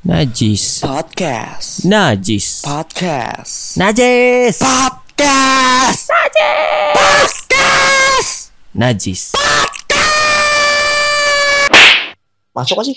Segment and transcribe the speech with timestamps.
[0.00, 0.80] Najis.
[0.80, 1.84] Podcast.
[1.84, 2.64] Najis.
[2.64, 3.76] Podcast.
[3.76, 4.56] Najis.
[4.56, 6.08] Podcast.
[6.96, 8.32] Podcast.
[8.72, 9.36] Najis.
[12.56, 12.96] Masuk gak sih?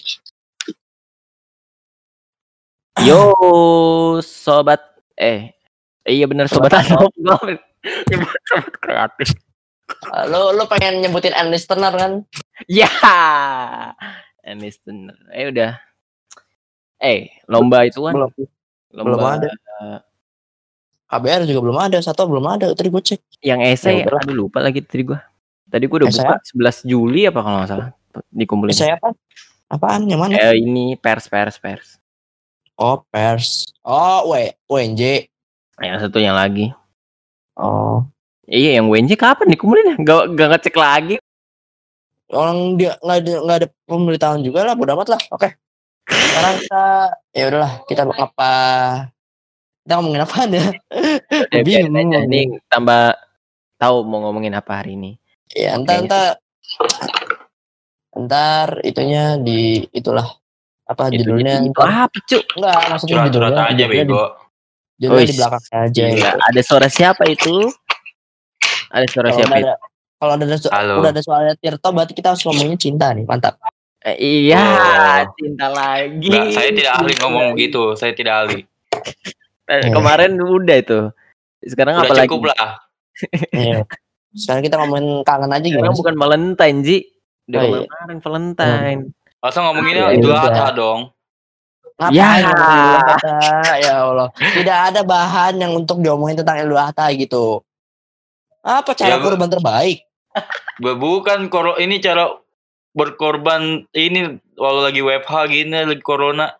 [3.03, 3.35] Yo,
[4.23, 4.79] sobat.
[5.19, 5.51] Eh,
[6.07, 7.11] iya bener sobat Anop.
[8.47, 9.35] Sobat kreatif.
[10.31, 12.23] Lo lo pengen nyebutin end listener kan?
[12.71, 12.87] Ya.
[14.47, 15.19] Listener.
[15.35, 15.92] Eh udah.
[17.03, 18.15] Eh, lomba itu kan.
[18.15, 18.31] Belum.
[18.95, 19.49] Lomba belum ada.
[21.11, 22.71] KBR juga belum ada, satu belum ada.
[22.71, 23.21] Tadi gue cek.
[23.43, 25.19] Yang esai, Ya aduh lupa lagi tadi gua.
[25.67, 27.87] Tadi gua udah Esai buka 11 Juli apa kalau nggak salah.
[28.33, 28.73] Dikumpulin.
[28.73, 29.13] Saya apa?
[29.69, 30.09] Apaan?
[30.09, 30.33] Yang mana?
[30.39, 32.01] Eh, ini pers pers pers.
[32.79, 33.69] Oh, pers.
[33.85, 35.29] Oh, W, UNJ.
[35.81, 36.73] Yang satu yang lagi.
[37.57, 38.01] Oh.
[38.49, 40.01] Iya, yang WNJ kapan dikumpulin?
[40.03, 41.15] Gak, gak ngecek lagi.
[42.33, 45.21] Orang dia nggak ada nggak ada pemberitahuan juga lah, bodo amat lah.
[45.29, 45.53] Oke.
[46.33, 46.83] Sekarang kita
[47.29, 48.51] ya udahlah, kita apa?
[49.85, 50.65] Kita ngomongin apaan ya?
[51.53, 52.17] Ya, Bingung biarin aja.
[52.17, 53.01] mau Ini tambah
[53.77, 55.11] tahu mau ngomongin apa hari ini.
[55.53, 56.25] Ya, entar entar
[58.13, 60.25] entar itunya di itulah
[60.83, 62.43] apa Itu judulnya jadi- entar apa cuk?
[62.57, 64.23] enggak maksudnya Curhat-curhat judulnya aja bego.
[64.97, 66.37] judulnya di belakang aja Gila, gitu.
[66.41, 67.55] ada suara siapa itu?
[68.89, 69.65] Ada suara Kalau siapa itu?
[69.65, 69.73] ada
[70.17, 70.93] kalau ada Halo.
[71.03, 73.59] udah ada suara Tirto berarti kita harus ngomongin cinta nih mantap
[74.03, 74.59] Eh, iya,
[75.23, 75.31] Oh.
[75.33, 76.27] cinta lagi.
[76.27, 77.83] Nggak, saya tidak ahli ngomong begitu.
[77.93, 78.59] Saya tidak ahli.
[79.63, 79.89] Eh, Eh.
[79.89, 80.99] Kemarin udah itu.
[81.61, 82.27] Sekarang Udah apa lagi?
[82.27, 82.69] cukup lah.
[83.53, 83.87] Iya.
[84.33, 86.97] sekarang kita ngomongin kangen aja gimana Sekarang bukan Valentine, Ji.
[87.45, 87.79] Udah Oh, iya.
[87.85, 88.99] kemarin Valentine.
[89.37, 90.43] Masa ngomonginnya Ya Idul udah.
[90.43, 90.99] Adha dong.
[91.93, 93.75] Ngapain Ya.
[93.77, 97.61] ya Allah tidak ada bahan yang untuk diomongin tentang Idul Adha gitu
[98.59, 100.01] apa cara Ya, kurban terbaik
[100.75, 102.33] Bu- Bukan koro ini cara
[102.93, 106.53] berkorban ini walau lagi WFH gini lagi corona.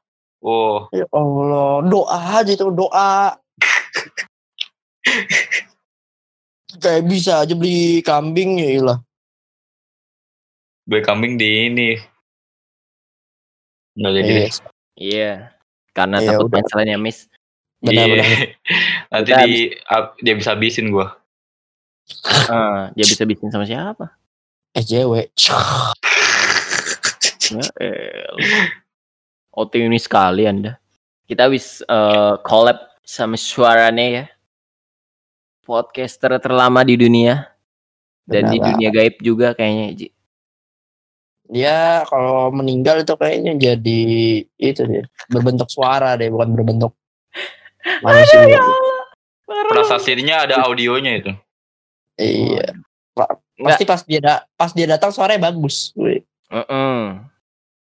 [0.44, 3.31] Oh, ya Allah doa aja itu doa
[6.84, 8.99] kayak bisa aja beli kambing ya ilah
[10.83, 11.89] beli kambing di ini.
[13.95, 14.27] Nggak jadi.
[14.27, 14.44] deh.
[14.44, 14.58] Yes.
[15.00, 15.32] Iya.
[15.94, 17.30] Karena Ya takut cancelannya miss.
[17.80, 18.10] Benar, Iya.
[18.10, 18.27] benar.
[19.14, 19.55] Nanti Kita di
[19.88, 21.08] ap- dia bisa habisin gua.
[22.52, 24.11] Ah, dia bisa bikin sama siapa?
[24.76, 25.32] SJW
[27.52, 27.67] Ya.
[29.54, 30.80] OT ini sekali Anda.
[31.27, 34.26] Kita habis eh, collab sama Suarane ya.
[35.64, 37.48] Podcaster terlama di dunia
[38.27, 39.87] dan di Benar, dunia gaib juga kayaknya.
[39.95, 40.08] Ji.
[41.43, 44.02] dia kalau meninggal itu kayaknya jadi
[44.58, 46.95] itu dia berbentuk suara deh bukan berbentuk
[48.03, 48.39] manusia
[49.45, 51.32] Prasasirnya ada audionya itu.
[52.15, 52.73] iya
[53.59, 56.23] pasti pas dia da- pas dia datang suaranya bagus Wih.
[56.48, 56.98] Heeh.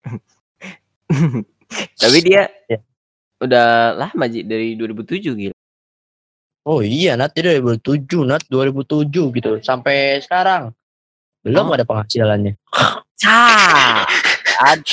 [1.96, 2.80] Tapi dia Ya.
[3.40, 5.56] udah lama Ji dari 2007 gitu.
[6.64, 10.72] oh iya Nat dia 2007 Nat 2007 gitu sampai sekarang
[11.42, 11.75] belum Oh.
[11.75, 12.56] ada penghasilannya
[13.22, 14.03] Cah.
[14.62, 14.86] Ad-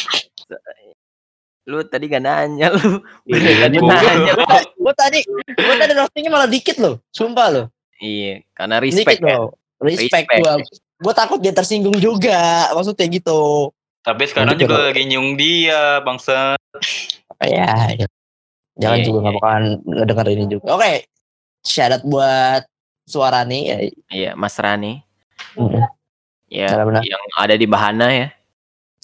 [1.62, 2.98] lu tadi gak nanya lu.
[3.22, 4.42] Beneran Iya, nanya lu.
[4.80, 7.66] gue tadi gue tadi roastingnya malah dikit loh sumpah loh
[7.96, 9.36] Iya, karena respect dikit ya.
[9.78, 10.40] respect, Respect.
[10.40, 10.52] gua
[11.00, 12.40] gue takut dia tersinggung juga
[12.72, 13.70] maksudnya gitu
[14.00, 16.56] Tapi sekarang Nanti juga kalau- lagi nyung dia, bangsa.
[17.30, 18.06] apa ya, ya.
[18.80, 19.22] jangan Iya, juga iya.
[19.24, 20.92] nggak bakalan ngedenger ini juga oke
[21.60, 22.62] syarat buat
[23.04, 23.76] suara nih ya,
[24.08, 25.04] Iya, Mas Rani.
[25.56, 25.84] Mm.
[26.48, 28.28] Ya, yang ada di Bahana ya.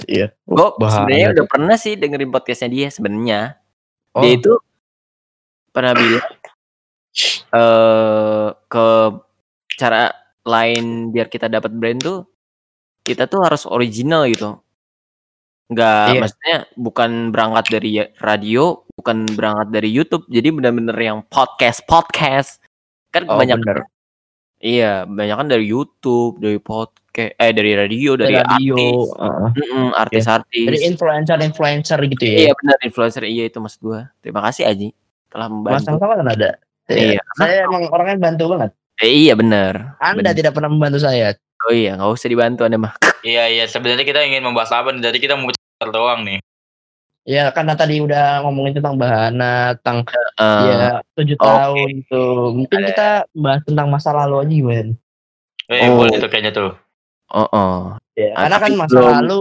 [0.04, 0.32] Iya.
[0.44, 3.40] Gue Bahana sebenarnya udah pernah sih dengerin podcastnya dia sebenarnya.
[4.16, 4.20] Oh.
[4.24, 4.52] Dia itu
[5.72, 6.24] pernah bilang
[7.52, 8.86] eh ke
[9.76, 10.12] cara
[10.44, 12.24] lain biar kita dapat brand tuh
[13.02, 14.56] kita tuh harus original gitu.
[15.66, 16.20] Enggak Iya.
[16.22, 20.24] maksudnya bukan berangkat dari radio, bukan berangkat dari YouTube.
[20.26, 22.62] Jadi benar-benar yang podcast podcast.
[23.10, 23.78] Kan Oh, kebanyakan bener.
[24.56, 27.02] Iya, kebanyakan dari YouTube, dari podcast,
[27.36, 29.48] eh dari radio, dari, radio artis, uh-uh.
[29.52, 30.64] Mm-mm, artis-artis.
[30.64, 34.00] dari influencer influencer gitu ya Iya benar influencer iya itu maksud gua.
[34.20, 34.88] Terima kasih Aji
[35.26, 35.86] telah mas membantu.
[35.92, 36.50] sama kan ada
[36.86, 37.18] Iya.
[37.34, 39.98] saya emang orangnya bantu banget Eh, iya benar.
[39.98, 40.34] anda Benar.
[40.34, 41.36] tidak pernah membantu saya
[41.66, 42.94] Oh iya, nggak usah dibantu Anda mah.
[43.20, 43.64] Iya, iya.
[43.66, 45.02] Sebenarnya kita ingin membahas apa nih?
[45.02, 46.38] Jadi kita mau cerita doang nih.
[47.26, 50.06] ya karena tadi udah ngomongin tentang bahana tentang
[50.38, 51.42] Eh, ya tujuh oke.
[51.42, 52.22] tahun gitu
[52.54, 54.92] mungkin Ada- kita bahas tentang masa lalu aja gimana
[55.66, 55.98] Eh, Oh.
[55.98, 56.70] boleh tuh kayaknya tuh.
[57.34, 57.98] oh, oh.
[58.14, 59.40] ya, Ah, karena kan masa belum- lalu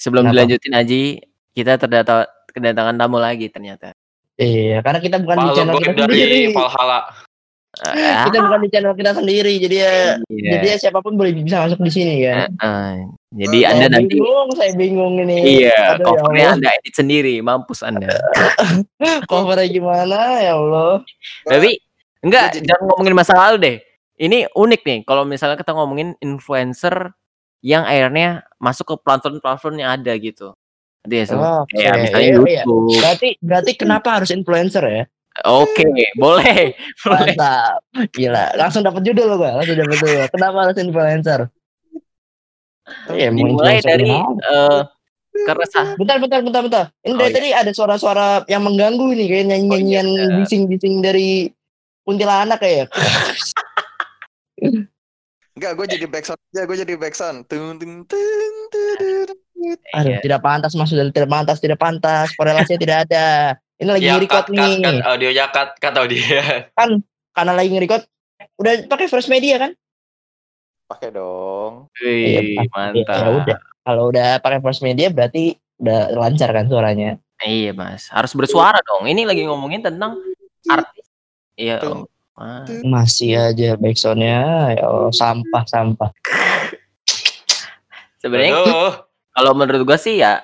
[0.00, 0.32] Sebelum Kenapa?
[0.40, 1.02] dilanjutin Aji,
[1.52, 2.14] kita terdata
[2.48, 3.92] kedatangan tamu lagi ternyata.
[4.40, 7.00] iya karena kita bukan di Makhluk channel kita dari sendiri Valhalla.
[7.78, 9.94] Kita bukan di channel kita sendiri jadi ya
[10.26, 10.50] iya.
[10.58, 12.92] jadi ya siapa pun boleh bisa masuk di sini kan Heeh.
[13.28, 16.56] Jadi Saya Anda nanti bingung saya bingung ini iya, Aduh, ya covernya Allah.
[16.56, 18.08] Anda edit sendiri, mampus Anda.
[19.30, 21.04] covernya gimana ya Allah
[21.44, 21.70] Tapi
[22.24, 23.76] enggak, jadi- jangan ngomongin masa lalu deh.
[24.18, 27.14] Ini unik nih kalau misalnya kita ngomongin influencer
[27.62, 30.56] yang akhirnya masuk ke platform-platform yang ada gitu.
[31.06, 31.24] Nanti ya,
[31.70, 32.62] Kayak misalnya iya, iya.
[32.66, 35.04] Berarti berarti kenapa harus influencer ya
[35.46, 35.84] Oke,
[36.18, 36.74] boleh.
[37.06, 37.34] Boleh.
[37.36, 37.78] mantap
[38.10, 41.40] gila langsung dapat judul gua langsung dapat judul kenapa harus influencer
[43.12, 44.80] Iya, Dimulai influencer dari eh
[45.38, 45.94] keresah.
[45.94, 46.84] Bentar, bentar, bentar, bentar.
[47.04, 47.36] Ini Oh, dari iya.
[47.36, 50.36] tadi ada suara-suara yang mengganggu nih, kayak nyanyi-nyanyian Oh, iya.
[50.42, 51.52] bising-bising dari
[52.02, 52.88] kuntilanak kayak.
[55.54, 57.38] Enggak, gue jadi backsound aja, gue jadi backsound.
[57.46, 58.24] Tung tung tung
[58.72, 59.38] tung, tung.
[59.94, 60.18] Aduh, Iya.
[60.22, 63.26] tidak pantas mas, sudah tidak pantas, tidak pantas, korelasinya tidak ada.
[63.78, 66.18] Ini lagi Ya nge-record cut, cut, nih, cut audio ya cut, cut audio.
[67.36, 68.02] karena lagi nge-record.
[68.58, 69.70] Udah pakai first media kan?
[70.90, 71.86] Pakai dong.
[72.02, 73.14] Wih, Iya, mantap.
[73.22, 73.58] Ya udah.
[73.86, 77.22] Kalau udah pakai first media berarti udah lancar kan suaranya.
[77.38, 78.10] Iya, Mas.
[78.10, 79.06] Harus bersuara dong.
[79.06, 80.18] Ini lagi ngomongin tentang
[80.66, 81.06] artis.
[81.54, 81.78] Iya.
[81.86, 82.10] Oh.
[82.38, 82.66] Ah.
[82.82, 86.10] Masih aja backsoundnya, ya Allah, sampah sampah.
[88.18, 88.62] Sebenarnya
[89.34, 90.42] kalau menurut gua sih ya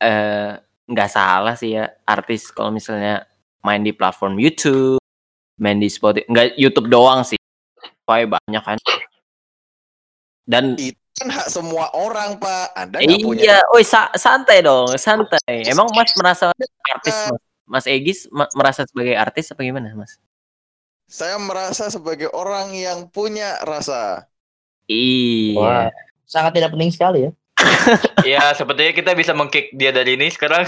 [0.00, 3.24] eh nggak salah sih ya artis kalau misalnya
[3.64, 5.00] main di platform YouTube,
[5.56, 7.40] main di Spotify, nggak YouTube doang sih.
[7.80, 8.78] Spotify banyak kan.
[10.44, 10.76] Dan
[11.14, 12.74] Kan hak semua orang, Pak.
[12.74, 13.42] Anda nggak punya.
[13.46, 15.62] iya, oi sa- santai dong, santai.
[15.62, 16.50] Emang Mas merasa
[16.90, 17.38] artis Mas,
[17.70, 20.18] Mas Egis ma- merasa sebagai artis apa gimana, Mas?
[21.06, 24.26] Saya merasa sebagai orang yang punya rasa.
[24.90, 25.54] Iya.
[25.54, 25.88] Wah.
[26.26, 27.32] Sangat tidak penting sekali ya.
[28.24, 30.64] Ya, sepertinya kita bisa mengkick dia dari ini sekarang.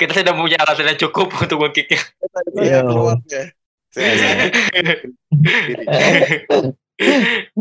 [0.00, 2.00] kita sudah punya alasan yang cukup untuk mengkicknya.
[2.60, 2.84] Iya.
[2.84, 3.42] ya.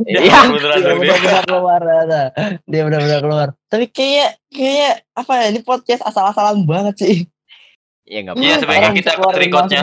[0.05, 0.39] Iya.
[0.79, 1.15] dong dia.
[1.15, 2.21] benar-benar keluar ada.
[2.67, 3.47] Dia benar-benar keluar.
[3.67, 7.15] Tapi kayak kayak apa ya ini podcast asal-asalan banget sih.
[8.05, 8.61] Iya nggak Iya, apa-apa.
[8.61, 9.81] sebaiknya Orang kita keluarin recordnya.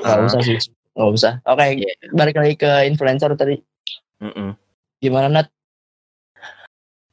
[0.00, 0.58] Nggak usah sih.
[0.94, 1.32] Nggak usah.
[1.44, 1.92] Oke, Iya.
[2.14, 3.56] balik lagi ke influencer tadi.
[5.02, 5.48] Gimana Nat?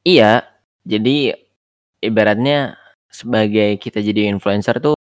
[0.06, 0.42] Iya,
[0.82, 1.38] jadi
[2.02, 2.74] ibaratnya
[3.06, 4.98] sebagai kita jadi influencer tuh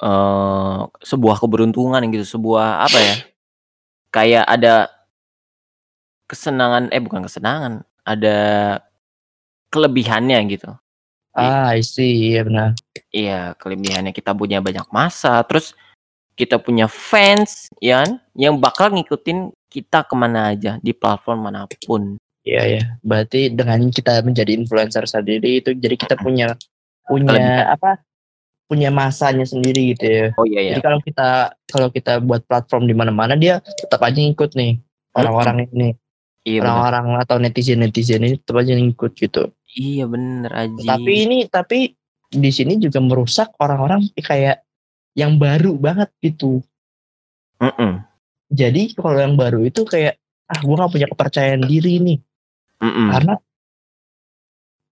[0.00, 3.14] eh sebuah keberuntungan gitu, sebuah apa ya?
[4.14, 4.74] Kayak ada
[6.30, 7.72] kesenangan, eh bukan kesenangan,
[8.04, 8.38] ada
[9.72, 10.70] kelebihannya gitu.
[11.36, 12.34] Ah, I see.
[12.34, 12.68] Iya benar.
[13.14, 15.72] Iya, kelebihannya kita punya banyak masa, terus
[16.38, 21.66] kita punya fans, ya kan, yang bakal ngikutin kita ke mana aja di platform mana
[21.86, 22.18] pun.
[22.48, 22.82] Iya ya.
[23.04, 26.56] Berarti dengan kita menjadi influencer sendiri itu jadi kita punya
[27.04, 28.00] punya apa?
[28.68, 30.26] Punya masanya sendiri gitu ya.
[30.36, 31.28] Oh iya ya, Jadi kalau kita
[31.68, 34.80] kalau kita buat platform di mana-mana dia tetap aja ngikut nih
[35.16, 35.88] orang-orang ini,
[36.44, 39.52] iya orang-orang atau netizen-netizen ini tetap aja ngikut gitu.
[39.72, 40.84] Iya bener Aji.
[40.84, 41.96] Tapi ini tapi
[42.28, 44.64] di sini juga merusak orang-orang kayak
[45.16, 46.60] yang baru banget gitu.
[47.58, 48.04] Mm-mm,
[48.52, 52.18] Jadi kalau yang baru itu kayak ah gue gak punya kepercayaan diri nih
[52.82, 53.08] mm-mm.
[53.14, 53.34] karena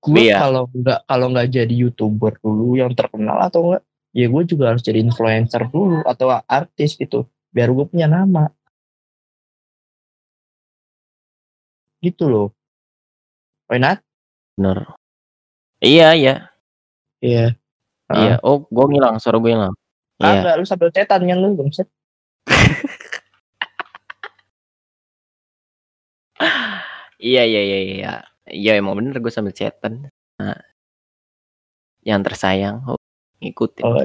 [0.06, 0.36] gue Iya.
[0.38, 3.82] kalau nggak kalau nggak jadi youtuber dulu yang terkenal atau enggak
[4.14, 8.46] ya gue juga harus jadi influencer dulu atau artis gitu biar gue punya nama
[12.00, 12.48] gitu loh
[13.66, 13.98] Why not?
[14.54, 14.86] Bener.
[15.82, 16.34] Iya iya
[17.18, 17.58] Iya.
[18.14, 18.38] iya.
[18.46, 19.74] Oh, gue ngilang, suara gue hilang.
[20.22, 20.46] Iya.
[20.46, 21.90] Agak lu sambil cetan kan lu bangset.
[27.26, 28.12] Iya iya iya iya.
[28.46, 30.06] Iya emang bener gue sambil chatan.
[30.38, 30.54] Nah,
[32.06, 32.94] yang tersayang, oh,
[33.42, 33.82] ngikutin.
[33.82, 33.98] Oh,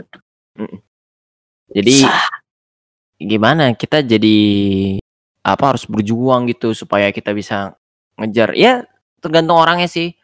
[1.69, 2.01] Jadi
[3.21, 4.37] gimana kita jadi
[5.45, 7.77] apa harus berjuang gitu supaya kita bisa
[8.17, 8.57] ngejar.
[8.57, 8.89] Ya
[9.21, 10.17] tergantung orangnya sih.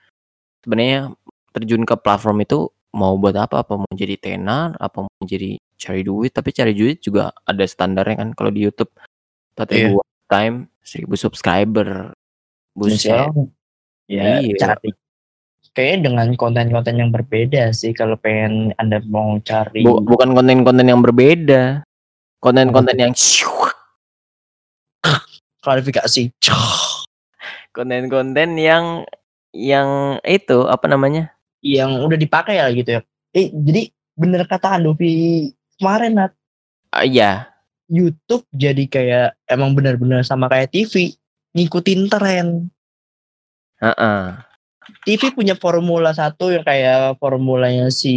[0.66, 1.14] Sebenarnya
[1.54, 3.62] terjun ke platform itu mau buat apa?
[3.62, 4.74] Apa mau jadi tenar?
[4.82, 6.34] Apa mau jadi cari duit?
[6.34, 8.30] Tapi cari duit juga ada standarnya kan.
[8.34, 8.90] Kalau di YouTube
[9.58, 9.94] Iya.
[9.94, 12.17] ribu time 1000 subscriber.
[12.78, 13.10] Buset.
[14.08, 14.54] ya Iya.
[14.56, 14.94] cari
[15.74, 21.02] kayaknya dengan konten-konten yang berbeda sih kalau pengen anda mau cari Bu- bukan konten-konten yang
[21.02, 21.82] berbeda.
[22.38, 23.14] Konten-konten yang
[25.60, 26.32] klarifikasi
[27.76, 29.04] konten-konten yang
[29.52, 31.34] yang itu apa namanya?
[31.60, 33.02] yang udah dipakai ya gitu ya
[33.34, 36.32] eh jadi bener kata Andovi kemarin Nat
[36.88, 37.52] Ah, Iya,
[37.86, 41.18] YouTube jadi kayak emang benar-benar sama kayak TV
[41.56, 42.48] ngikutin tren.
[43.78, 44.24] heeh.
[45.04, 48.16] TV punya formula satu yang kayak formulanya si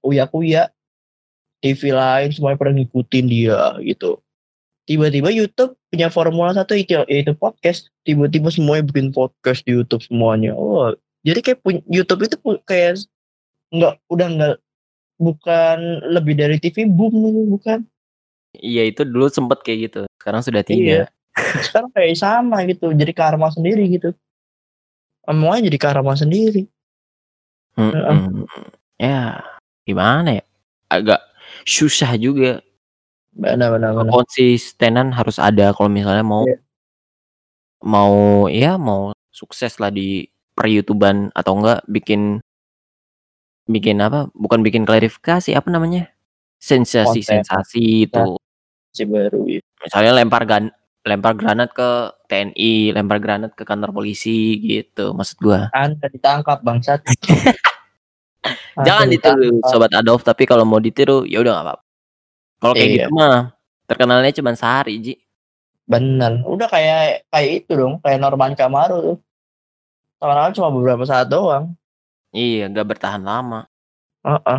[0.00, 0.70] Uya Kuya.
[1.62, 4.18] TV lain semuanya pada ngikutin dia gitu.
[4.82, 10.58] tiba-tiba YouTube punya formula satu itu yaitu podcast tiba-tiba semuanya bikin podcast di YouTube semuanya
[10.58, 10.90] oh
[11.22, 12.34] jadi kayak pun- YouTube itu
[12.66, 12.98] kayak
[13.70, 14.56] nggak udah nggak
[15.22, 15.78] bukan
[16.10, 17.14] lebih dari TV boom
[17.54, 17.86] bukan
[18.58, 20.00] Iya itu dulu sempet kayak gitu.
[20.20, 21.08] Sekarang sudah Iya.
[21.66, 24.12] Sekarang kayak sama gitu jadi karma sendiri gitu
[25.24, 26.68] semuanya jadi karma sendiri
[27.72, 28.44] Mm-mm.
[29.00, 29.40] Ya
[29.88, 30.44] gimana ya?
[30.92, 31.24] Agak
[31.64, 32.60] susah juga.
[33.32, 36.60] benar benar benar Konsistenan harus ada kalau misalnya mau Iya.
[37.80, 38.14] mau
[38.52, 42.44] ya mau sukses lah di per YouTubean atau enggak bikin
[43.64, 44.28] bikin apa?
[44.36, 46.12] Bukan bikin klarifikasi apa namanya?
[46.60, 48.36] Sensasi-sensasi itu.
[48.92, 49.64] si baru ya.
[49.80, 50.68] Misalnya lempar gan
[51.02, 55.66] lempar granat ke TNI, lempar granat ke kantor polisi gitu maksud gua.
[55.74, 57.02] anda ditangkap bangsat
[58.82, 61.82] Jangan ditiru sobat Adolf, tapi kalau mau ditiru ya udah nggak apa-apa.
[62.58, 62.96] Kalau kayak Iya.
[63.04, 63.36] gitu mah
[63.86, 65.14] terkenalnya cuma sehari, Ji.
[65.86, 66.40] Bener.
[66.48, 69.16] Udah kayak kayak itu dong, kayak Norman Kamaru tuh.
[70.18, 71.76] Tahun cuma beberapa saat doang.
[72.32, 73.68] Iya, nggak bertahan lama.
[74.24, 74.58] Heeh.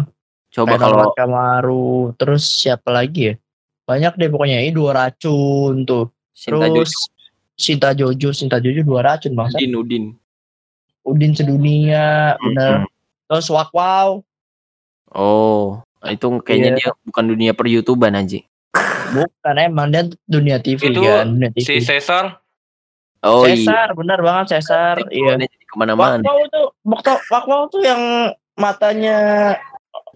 [0.53, 1.89] Coba Kayak kalau Norman Kamaru,
[2.21, 3.35] terus siapa lagi ya?
[3.89, 6.12] Banyak deh pokoknya ini dua racun tuh.
[6.33, 7.09] Sinta terus Jojo,
[7.55, 9.57] Sinta Jojo, Sinta Jojo dua racun bangsa.
[9.57, 10.03] Udin, Udin.
[11.03, 12.83] Udin sedunia, bener.
[12.83, 12.91] Mm-mm.
[13.25, 14.25] Terus Wak Wow,
[15.09, 16.77] Oh, itu kayaknya Iya.
[16.79, 18.41] dia bukan dunia per YouTubean aja.
[19.13, 21.61] bukan emang dia dunia TV Itu kan, dunia TV.
[21.61, 22.41] Si Cesar
[23.21, 23.53] Oh iya.
[23.55, 24.97] Cesar, bener banget Cesar.
[25.07, 25.37] Iya.
[25.39, 26.17] Ke mana-mana.
[26.25, 28.01] Wow tuh, Wak Wak Wow tuh yang
[28.55, 29.17] matanya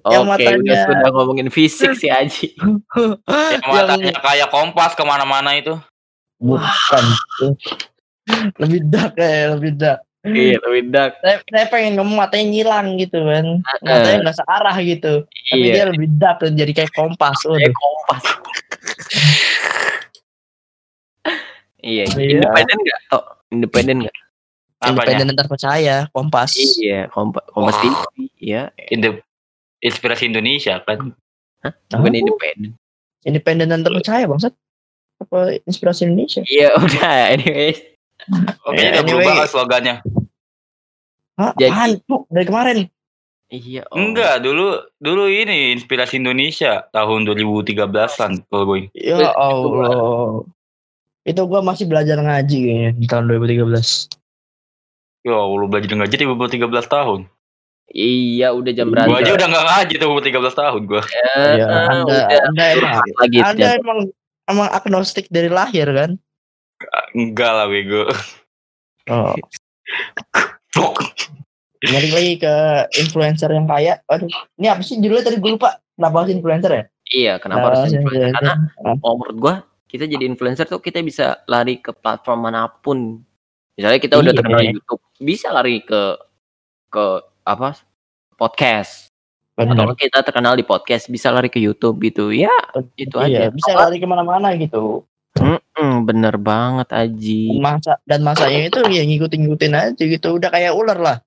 [0.09, 2.57] yang Oke, matanya- udah sudah ngomongin fisik si Aji.
[3.53, 5.77] yang matanya kayak kompas ke mana-mana itu.
[6.37, 7.03] Bukan
[7.37, 7.53] tuh.
[8.59, 10.01] lebih dark ya, lebih dark.
[10.21, 11.13] Iya, lebih dark.
[11.23, 15.13] Saya, saya pengen ngomong matanya nyilang gitu kan, matanya nggak searah gitu.
[15.23, 15.73] Tapi Iya.
[15.73, 17.39] dia lebih dark dan jadi kayak kompas.
[17.39, 17.75] Kayak Waduh.
[17.79, 18.23] kompas.
[21.79, 22.43] iya, Iya.
[22.43, 22.99] independen nggak?
[23.07, 24.17] Tok, independen nggak?
[24.77, 26.51] Independen dan terpercaya, kompas.
[26.53, 27.81] Iya, kompas, kompas Wah.
[27.81, 27.95] TV,
[28.37, 28.61] ya.
[28.91, 29.23] Inde-
[29.79, 31.13] Inspirasi Indonesia kan.
[31.63, 32.19] Bukan Ah.
[32.19, 32.71] independen.
[33.23, 34.53] Independen dan terpercaya bangsat.
[35.17, 36.41] Apa inspirasi Indonesia?
[36.43, 37.13] Iya, udah.
[37.33, 37.79] Anyways,
[38.65, 39.23] Oke, Ya, udah anyway.
[39.23, 39.95] berubah slogannya.
[41.35, 42.77] Hah, Jadi- dari kemarin?
[43.47, 43.85] iya.
[43.87, 43.95] oh.
[43.95, 48.91] Enggak, dulu dulu ini Inspirasi Indonesia tahun 2013-an kalau gue.
[48.91, 50.43] Ya Allah.
[51.23, 54.11] Itu gua masih belajar ngaji kayaknya di tahun 2013.
[55.23, 57.19] Ya Allah, belajar ngaji di umur 13 tahun.
[57.87, 58.91] Iya, udah jam.
[58.91, 59.15] Gue berapa?
[59.15, 61.01] aja udah gak ngaji tuh umur 13 tahun gue.
[61.07, 63.79] Eh, Ya, eh, anda, udah anda emang, lagi anda jam.
[63.79, 63.99] emang
[64.47, 66.15] emang agnostik dari lahir kan?
[67.13, 68.07] Enggak lah bego.
[69.07, 69.35] Oh.
[71.79, 72.55] Balik lagi ke
[72.99, 74.01] influencer yang kaya.
[74.11, 74.27] Aduh,
[74.59, 75.79] ini apa sih judulnya tadi gue lupa.
[75.95, 76.83] Kenapa harus influencer ya?
[77.07, 78.35] Iya, kenapa harus Kenapa influencer?
[78.35, 78.53] Karena
[79.01, 79.55] oh, menurut gua
[79.87, 83.23] kita jadi influencer tuh kita bisa lari ke platform mana pun.
[83.79, 84.37] Misalnya kita udah Iya.
[84.43, 86.01] terkenal di YouTube, bisa lari ke
[86.91, 87.05] ke
[87.47, 87.79] apa?
[88.37, 89.06] podcast.
[89.57, 89.89] Atau benar.
[89.89, 92.29] nggak kita terkenal di podcast, bisa lari ke YouTube gitu.
[92.29, 92.53] Ya,
[92.93, 93.55] itu Iya, aja.
[93.55, 95.01] bisa lari ke mana-mana gitu.
[95.37, 97.57] Mm, bener banget Aji.
[97.61, 100.37] Masa dan masanya itu ya ngikutin-ngikutin aja gitu.
[100.37, 101.17] Udah kayak ular lah.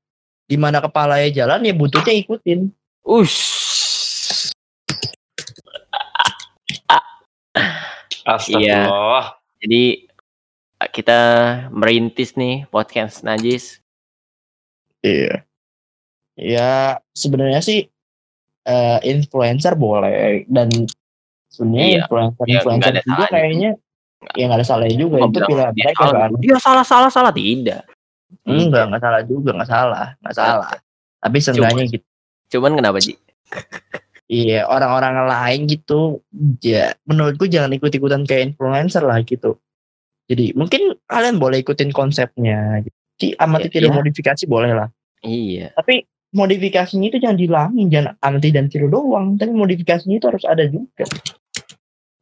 [0.46, 2.70] Di mana kepalanya jalan ya buntutnya ikutin.
[3.06, 4.50] Ush.
[8.26, 9.38] Astagfirullah.
[9.62, 9.82] Jadi
[10.94, 11.20] kita
[11.70, 13.78] merintis nih podcast Najis.
[15.02, 15.44] Iya.
[16.34, 16.70] Ya
[17.12, 17.90] sebenarnya sih
[18.70, 20.70] eh, influencer boleh dan
[21.48, 21.98] sebenarnya Iya.
[22.00, 23.28] influencer Ya, influencer juga salahnya.
[23.28, 23.70] kayaknya
[24.30, 26.20] ya nggak ada salahnya juga itu pilihan dia mereka salah.
[26.20, 26.30] kan.
[26.38, 27.82] Dia salah salah salah tidak.
[28.46, 30.70] Enggak nggak salah juga nggak salah nggak salah.
[31.18, 32.06] Tapi seenggaknya gitu.
[32.48, 33.18] Cuman kenapa Ji?
[34.26, 36.22] Iya orang-orang lain gitu
[36.60, 39.58] ya menurutku jangan ikut-ikutan kayak influencer lah gitu.
[40.30, 42.78] Jadi mungkin kalian boleh ikutin konsepnya.
[43.18, 43.96] Jadi amati Iya, tiru iya.
[43.96, 44.88] modifikasi boleh lah.
[45.20, 45.74] Iya.
[45.74, 49.38] Tapi modifikasinya itu jangan dihilangin, jangan amati dan tiru doang.
[49.38, 51.04] Tapi modifikasinya itu harus ada juga.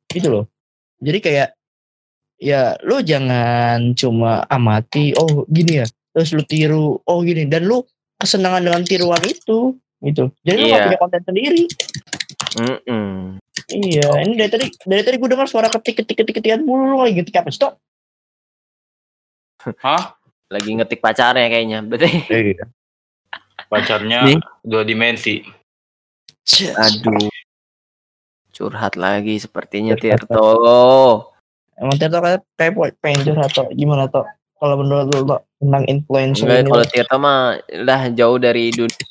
[0.08, 0.44] Gitu loh.
[0.98, 1.48] Jadi kayak
[2.38, 7.82] ya lu jangan cuma amati oh gini ya terus lu tiru oh gini dan lu
[8.14, 9.74] kesenangan dengan tiruan itu
[10.06, 10.86] gitu jadi lu gak Iya.
[10.86, 11.66] punya konten sendiri
[12.62, 13.42] Mm-mm.
[13.68, 16.96] Iya, ini dari tadi dari tadi gue dengar suara ketik ketik ketik ketikan mulu lu
[17.04, 17.76] lagi ketik apa stop?
[19.60, 20.16] Hah?
[20.48, 21.84] Lagi ngetik pacarnya kayaknya.
[21.84, 22.64] Berarti Iya.
[23.66, 24.38] Pacarnya Nih.
[24.62, 25.42] dua dimensi.
[26.78, 27.26] aduh.
[28.54, 30.22] Curhat lagi sepertinya Curhat.
[30.26, 30.50] Tirto.
[31.78, 32.42] Emang Tirto kayak
[33.02, 34.26] pengen curhat atau gimana toh?
[34.58, 36.86] Kalau menurut Tok, tentang influencer Enggak ini kalau?
[36.90, 37.38] Tirto mah
[37.86, 39.06] lah jauh dari dunia.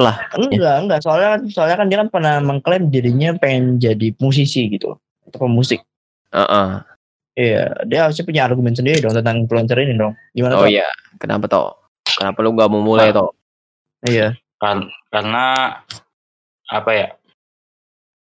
[0.00, 0.16] lah.
[0.32, 4.96] enggak enggak soalnya kan soalnya kan dia kan pernah mengklaim dirinya pengen jadi musisi gitu
[5.28, 5.84] atau pemusik.
[6.32, 6.68] Heeh.
[7.40, 10.12] Iya, dia harusnya punya argumen sendiri dong tentang influencer ini dong.
[10.36, 10.84] Gimana Oh iya,
[11.16, 11.79] kenapa toh?
[12.20, 13.16] Kenapa lu gak mau mulai Nah.
[13.16, 13.30] toh?
[14.04, 14.36] Iya.
[14.60, 15.44] Kar- karena
[16.68, 17.08] apa ya?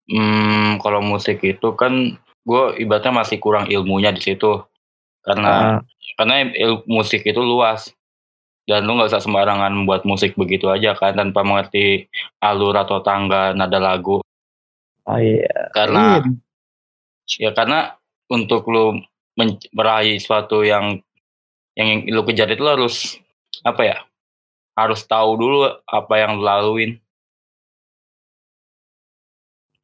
[0.07, 2.15] Hmm, kalau musik itu kan
[2.47, 4.61] gue ibaratnya masih kurang ilmunya di situ.
[5.25, 5.79] Karena Ah,
[6.15, 7.91] karena il- musik itu luas
[8.63, 12.07] dan lu nggak usah sembarangan buat musik begitu aja kan tanpa mengerti
[12.39, 14.21] alur atau tangga nada lagu.
[15.03, 15.71] oh iya.
[15.73, 17.49] Karena Iya.
[17.49, 17.95] ya karena
[18.27, 18.99] untuk lu
[19.73, 20.99] meraih sesuatu yang
[21.75, 23.19] yang lu kejar itu lu harus
[23.63, 23.99] apa ya?
[24.77, 25.59] Harus tahu dulu
[25.89, 27.01] apa yang lu laluin.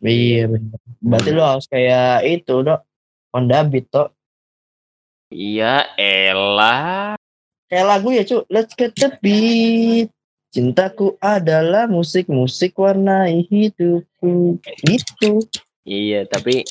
[0.02, 0.50] Iya.
[0.98, 2.82] Berarti lo harus kayak itu dok.
[3.32, 4.12] Honda Beat toh.
[5.32, 7.16] Iya, elah.
[7.72, 8.44] Kayak lagu ya cu.
[8.52, 10.12] Let's get the beat.
[10.52, 14.60] Cintaku adalah musik, musik warnai hidupku.
[14.84, 15.40] Gitu.
[15.88, 16.68] Iya, tapi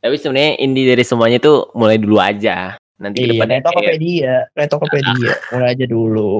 [0.00, 2.79] tapi sebenarnya inti dari semuanya tuh mulai dulu aja.
[3.00, 4.34] Nanti Iya, depannya kayak Tokopedia.
[4.52, 5.32] Kayak Tokopedia.
[5.56, 6.32] Mulai aja dulu.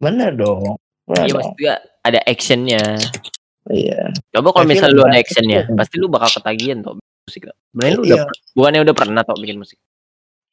[0.00, 0.62] Bener dong.
[1.04, 1.36] Bener Iya, dong.
[1.40, 2.82] maksudnya ada actionnya.
[3.64, 4.00] Iya.
[4.30, 5.76] Coba kalau film lu ada actionnya, Iya.
[5.76, 7.48] pasti lu bakal ketagihan toh musik.
[7.72, 8.32] Sebenarnya lu udah Iya.
[8.52, 9.78] bukannya udah pernah toh bikin musik?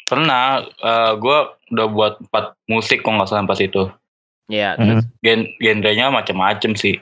[0.03, 0.67] Pernah
[1.15, 1.38] gue
[1.71, 3.88] udah buat empat musik kok nggak salah pas itu.
[4.48, 5.00] Iya, Hmm.
[5.00, 7.00] terus Gen genrenya macam-macam sih.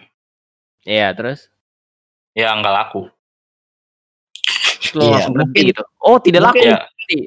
[0.86, 1.50] iya, terus
[2.38, 3.10] Ya nggak laku.
[4.96, 5.84] Lu Iya, langsung berhenti mungkin- gitu.
[6.00, 6.64] Oh, tidak laku.
[6.64, 6.78] Ya,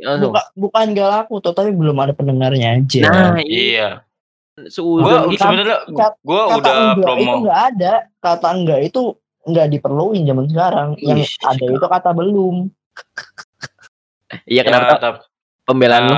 [0.06, 0.32] langsung.
[0.32, 3.00] Buka, bukan gak laku toh, tapi belum ada pendengarnya aja.
[3.02, 3.42] Nah, iya.
[3.42, 3.88] iya.
[4.76, 7.32] Gue sebenarnya gue kata udah enggak itu promo.
[7.42, 7.92] enggak ada.
[8.20, 9.02] Kata enggak itu
[9.42, 10.88] enggak diperluin zaman sekarang.
[11.00, 12.56] Yang Ih, ada itu kata belum.
[14.46, 15.24] Iya, Ya, kenapa tapi-
[15.62, 16.16] Pembelaan lu?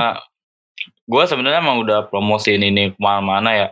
[1.05, 3.67] gue sebenarnya emang udah promosiin ini ke mana-mana ya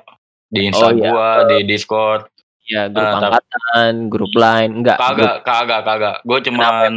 [0.48, 1.10] di Insta Oh, iya.
[1.10, 2.30] gua, di Discord.
[2.64, 4.96] Ya, grup Ah, tapi- angkatan, grup lain, enggak.
[4.96, 6.16] grup- Kagak, kagak, kagak.
[6.24, 6.94] Gue cuman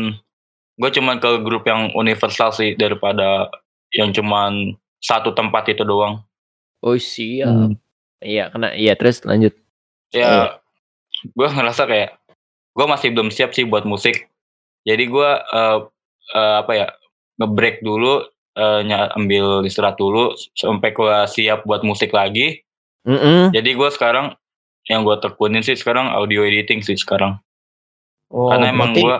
[0.76, 3.48] gue cuman ke grup yang universal sih daripada
[3.96, 6.20] yang cuman satu tempat itu doang.
[6.84, 7.48] Oh, siap.
[7.48, 7.72] Hmm.
[8.20, 8.72] Iya, kena.
[8.76, 9.52] Iya, terus lanjut.
[10.12, 10.60] Ya,
[11.32, 12.20] gue ngerasa kayak
[12.76, 14.28] gue masih belum siap sih buat musik.
[14.84, 15.78] Jadi gue eh,
[16.36, 16.86] eh, apa ya
[17.40, 18.24] ngebreak dulu,
[18.56, 22.60] eh, nya- ambil istirahat dulu sampai gue siap buat musik lagi.
[23.08, 23.54] Mm-mm.
[23.54, 24.34] Jadi gue sekarang
[24.86, 27.38] yang gue tekunin sih sekarang audio editing sih sekarang.
[28.30, 29.16] Oh, Karena emang gue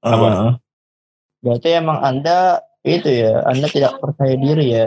[0.00, 0.58] apa?
[1.40, 4.86] Berarti emang Anda itu ya, Anda tidak percaya diri ya.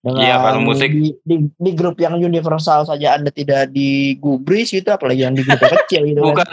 [0.00, 4.88] Dengan Iya, kalau musik- di, di, di grup yang universal saja Anda tidak digubris gitu,
[4.88, 6.28] apalagi yang di grup kecil gitu kan.
[6.32, 6.50] bukan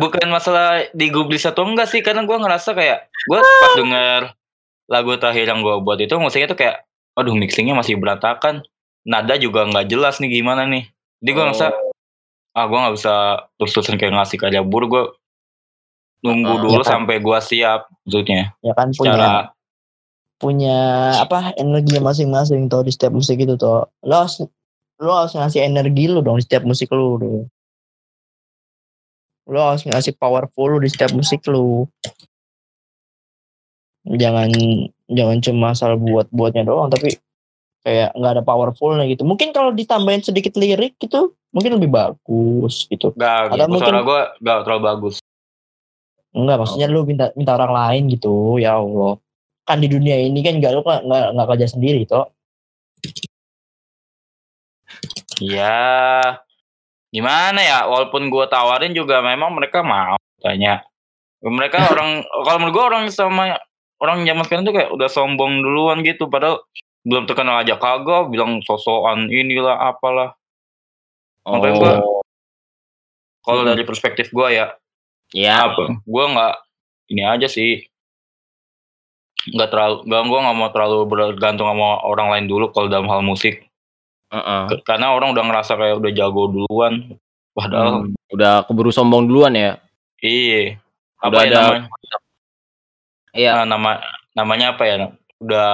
[0.00, 4.20] bukan masalah digubris atau enggak sih karena gue ngerasa kayak gue pas denger
[4.88, 6.76] lagu terakhir yang gue buat itu musiknya tuh kayak
[7.12, 8.64] aduh mixingnya masih berantakan
[9.04, 10.88] nada juga nggak jelas nih gimana nih
[11.20, 11.66] jadi gue ngerasa
[12.52, 13.14] ah gue nggak bisa
[13.60, 15.12] terus-terusan kayak ngasih karya bur gue
[16.22, 16.90] nunggu dulu ya kan?
[17.02, 19.30] sampai gue siap maksudnya Ya kan punya secara
[20.42, 20.78] punya
[21.22, 23.86] apa energi masing-masing tuh di setiap musik itu tuh.
[24.02, 24.42] Lo harus
[24.98, 27.46] lo harus ngasih energi lu dong di setiap musik lu tuh.
[29.46, 31.86] Lo harus ngasih powerful lu di setiap musik lu.
[34.02, 34.50] Jangan
[35.06, 37.14] jangan cuma asal buat-buatnya doang tapi
[37.86, 39.22] kayak nggak ada powerfulnya gitu.
[39.22, 43.14] Mungkin kalau ditambahin sedikit lirik gitu mungkin lebih bagus gitu.
[43.14, 45.21] gak Atau mungkin- suara gue gak terlalu bagus
[46.32, 48.56] Enggak, maksudnya lu minta minta orang lain gitu.
[48.56, 49.20] Ya Allah.
[49.62, 52.26] Kan di dunia ini kan enggak lu nggak nggak nggak kerja sendiri toh.
[55.40, 56.38] ya
[57.10, 60.84] gimana ya walaupun gue tawarin juga memang mereka mau tanya
[61.40, 63.58] mereka orang kalau menurut gue orang sama
[63.98, 66.62] orang zaman sekarang tuh kayak udah sombong duluan gitu padahal
[67.02, 70.36] belum terkenal aja kagak bilang sosokan inilah apalah
[71.42, 72.22] Makanya gua- Oh,
[73.42, 73.74] kalau Hmm.
[73.74, 74.70] dari perspektif gue ya
[75.32, 75.68] ya.
[75.68, 76.54] apa gue nggak
[77.12, 77.84] ini aja sih
[79.42, 83.20] nggak terlalu nggak gue nggak mau terlalu bergantung sama orang lain dulu kalau dalam hal
[83.20, 83.66] musik
[84.32, 84.62] Heeh.
[84.70, 87.18] K- karena orang udah ngerasa kayak udah jago duluan
[87.52, 89.76] padahal Hmm, Udah keburu sombong duluan ya.
[90.24, 90.80] iya
[91.20, 91.88] apa Udah ya ada namanya
[93.32, 93.50] Iya.
[93.56, 93.90] Nah, nama
[94.36, 94.96] namanya apa ya?
[95.40, 95.72] Udah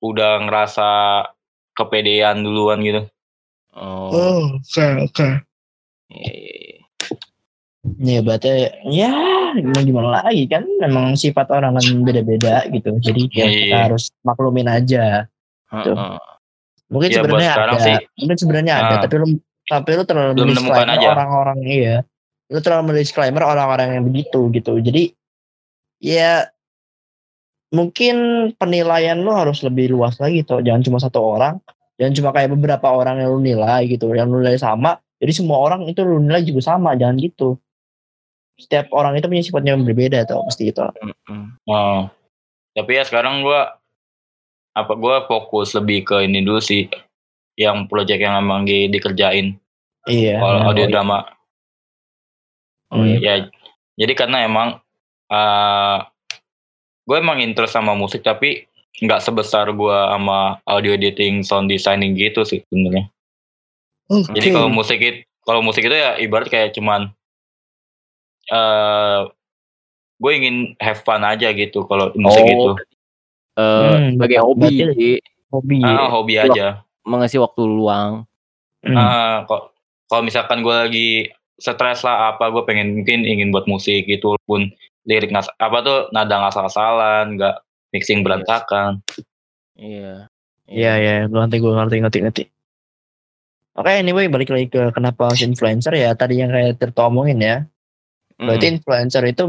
[0.00, 0.88] udah ngerasa
[1.76, 3.04] kepedean duluan gitu.
[3.76, 4.56] Oh.
[4.56, 5.28] oke oke.
[6.08, 6.73] iya, iya, iya.
[8.00, 8.48] Ya berarti
[8.88, 9.12] ya
[9.52, 12.96] gimana gimana lagi kan memang sifat orang kan beda-beda gitu.
[12.96, 13.78] Jadi ya kita Iya.
[13.92, 15.28] harus maklumin aja.
[15.68, 15.92] Tuh.
[15.92, 16.18] Heeh.
[16.88, 19.02] Mungkin Ya, sebenarnya ada, sih, mungkin sebenarnya ada, ah.
[19.04, 19.26] tapi lu
[19.64, 20.36] tapi lu terlalu
[20.76, 21.08] aja.
[21.16, 21.96] orang-orang iya.
[22.52, 24.76] Lu terlalu mendisclaimer orang-orang yang begitu gitu.
[24.80, 25.12] Jadi
[26.00, 26.48] ya
[27.72, 28.16] mungkin
[28.56, 30.60] penilaian lu harus lebih luas lagi tuh.
[30.60, 31.58] Jangan cuma satu orang,
[32.00, 35.00] jangan cuma kayak beberapa orang yang lu nilai gitu, yang lu nilai sama.
[35.18, 37.56] Jadi semua orang itu lu nilai juga sama, jangan gitu.
[38.54, 40.82] Setiap orang itu punya sifatnya yang berbeda tuh pasti itu.
[41.66, 42.06] Oh.
[42.74, 43.78] Tapi ya sekarang gua
[44.74, 46.90] apa gua fokus lebih ke ini dulu sih
[47.54, 49.54] yang project yang emang di, dikerjain
[50.04, 50.36] Iya.
[50.36, 51.18] kalau nah, audio oh, drama
[52.94, 53.18] Oh, iya.
[53.18, 53.34] ya
[53.98, 54.78] jadi karena emang
[55.32, 55.98] eh
[57.04, 58.70] gue emang interest sama musik tapi
[59.02, 63.10] nggak sebesar gua sama audio editing sound designing gitu sih sebenarnya
[64.06, 64.30] Oke.
[64.36, 67.10] jadi kalau musik itu kalau musik itu ya ibarat kayak cuman
[68.46, 69.18] eh
[70.14, 72.70] gue ingin have fun aja gitu kalau musik Oh, itu
[73.54, 75.16] Eh, Hmm, sebagai hobi sih,
[75.48, 75.78] hobi.
[75.80, 76.44] ah, hobi Iya.
[76.44, 76.66] aja
[77.02, 78.26] mengisi waktu luang.
[78.82, 78.98] Hmm.
[78.98, 79.70] Ah, kok
[80.06, 81.08] kalau misalkan gue lagi
[81.54, 85.98] stres lah apa gue pengen mungkin ingin buat musik gitu walaupun lirik ngas apa tuh
[86.10, 87.54] nada ngasal-asalan nggak
[87.90, 88.98] mixing berantakan
[89.74, 90.26] Iya.
[90.64, 92.42] Iya iya, gue ngerti gue ngerti ngerti ngerti.
[93.74, 96.14] Oke, anyway balik lagi ke kenapa harus influencer ya.
[96.14, 97.38] Tadi yang kayak Tirto omongin
[98.34, 98.46] Mm.
[98.50, 99.44] Berarti influencer itu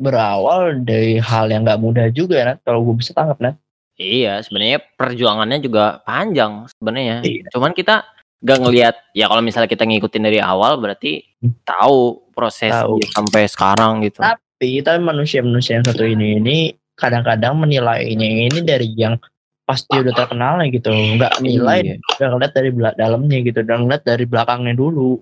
[0.00, 3.56] berawal dari hal yang nggak mudah juga ya, kalau gue bisa tangkap Nat.
[4.00, 7.20] Iya, sebenarnya perjuangannya juga panjang sebenarnya.
[7.20, 7.52] Iya.
[7.52, 8.08] Cuman kita
[8.40, 11.52] gak ngelihat ya kalau misalnya kita ngikutin dari awal berarti Hmm.
[11.64, 12.96] tahu proses Tahu.
[13.12, 14.24] sampai sekarang gitu.
[14.24, 16.56] Tapi tapi manusia-manusia yang satu ini ini
[16.96, 19.20] kadang-kadang menilainya ini dari yang
[19.68, 20.88] pasti udah terkenal gitu.
[20.88, 25.20] Nggak nilai, Iya, nggak ngeliat dari belak dalamnya gitu, dan ngeliat dari belakangnya dulu.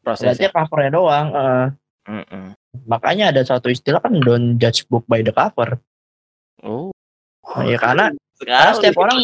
[0.00, 0.48] prosesnya.
[0.50, 1.26] Berarti covernya doang.
[1.30, 1.66] eh.
[2.08, 2.56] Mm-mm.
[2.88, 5.76] makanya ada satu istilah kan don't judge book by the cover.
[6.64, 6.88] Oh.
[7.44, 8.56] Nah, ya karena Sekali.
[8.56, 9.18] Karena setiap orang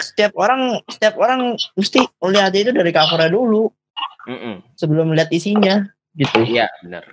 [0.00, 1.40] setiap orang setiap orang
[1.78, 3.70] mesti melihat itu dari covernya dulu
[4.26, 4.54] Mm-mm.
[4.74, 5.86] sebelum melihat isinya
[6.18, 6.42] gitu.
[6.42, 7.06] Iya, benar.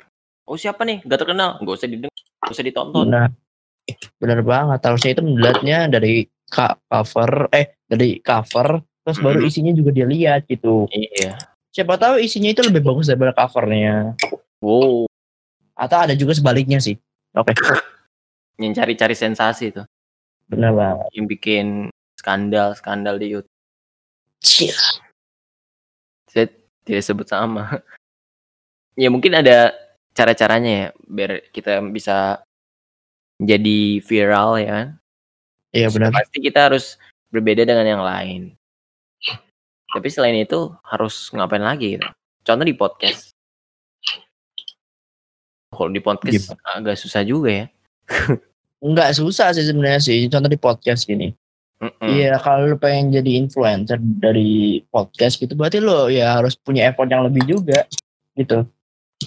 [0.49, 1.05] Oh, siapa nih?
[1.05, 1.61] Gak terkenal.
[1.61, 3.05] Gak usah didengar, gak usah ditonton.
[3.05, 3.29] Nah,
[4.17, 4.79] benar banget.
[4.81, 10.89] Harusnya itu melihatnya dari cover eh dari cover terus baru isinya juga dia lihat gitu.
[10.91, 11.37] Iya.
[11.71, 14.17] Siapa tahu isinya itu lebih bagus daripada covernya.
[14.61, 15.05] Wow,
[15.77, 16.97] Atau ada juga sebaliknya sih.
[17.37, 17.53] Oke,
[18.61, 19.85] yang cari-cari sensasi tuh.
[20.47, 21.07] benar banget.
[21.13, 21.65] Yang bikin
[22.17, 23.57] skandal-skandal di YouTube.
[24.41, 24.73] Cia.
[26.31, 26.47] Saya
[26.87, 27.67] tidak sebut sama.
[29.01, 29.75] ya mungkin ada
[30.17, 32.41] cara-caranya ya biar kita bisa
[33.37, 34.87] jadi viral ya kan.
[35.75, 36.09] Iya benar.
[36.09, 36.97] Pasti kita harus
[37.29, 38.57] berbeda dengan yang lain.
[39.87, 42.07] Tapi selain itu harus ngapain lagi gitu.
[42.43, 43.26] Contoh di podcast.
[45.77, 47.65] Kalau di podcast agak susah juga ya.
[48.81, 50.25] Enggak susah sih sebenarnya sih.
[50.25, 51.37] Contoh di podcast gini.
[52.01, 57.05] Iya, kalau lu pengen jadi influencer dari podcast gitu, berarti lo ya harus punya effort
[57.05, 57.85] yang lebih juga,
[58.33, 58.65] gitu.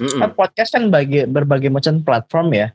[0.02, 0.18] Mm-mm.
[0.18, 2.74] Kan podcast kan bagi, berbagai macam platform ya,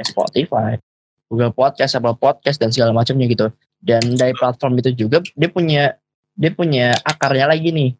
[0.00, 0.80] Spotify,
[1.28, 3.52] Google Podcast, Apple Podcast dan segala macamnya gitu.
[3.76, 6.00] Dan dari platform itu juga dia punya
[6.32, 7.90] dia punya akarnya lagi nih,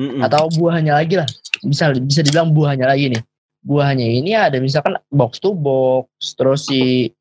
[0.00, 0.24] Mm-mm.
[0.24, 1.28] atau buahnya lagi lah.
[1.60, 3.20] Bisa bisa dibilang buahnya lagi nih.
[3.60, 7.12] Buahnya ini ada misalkan box to box, terus si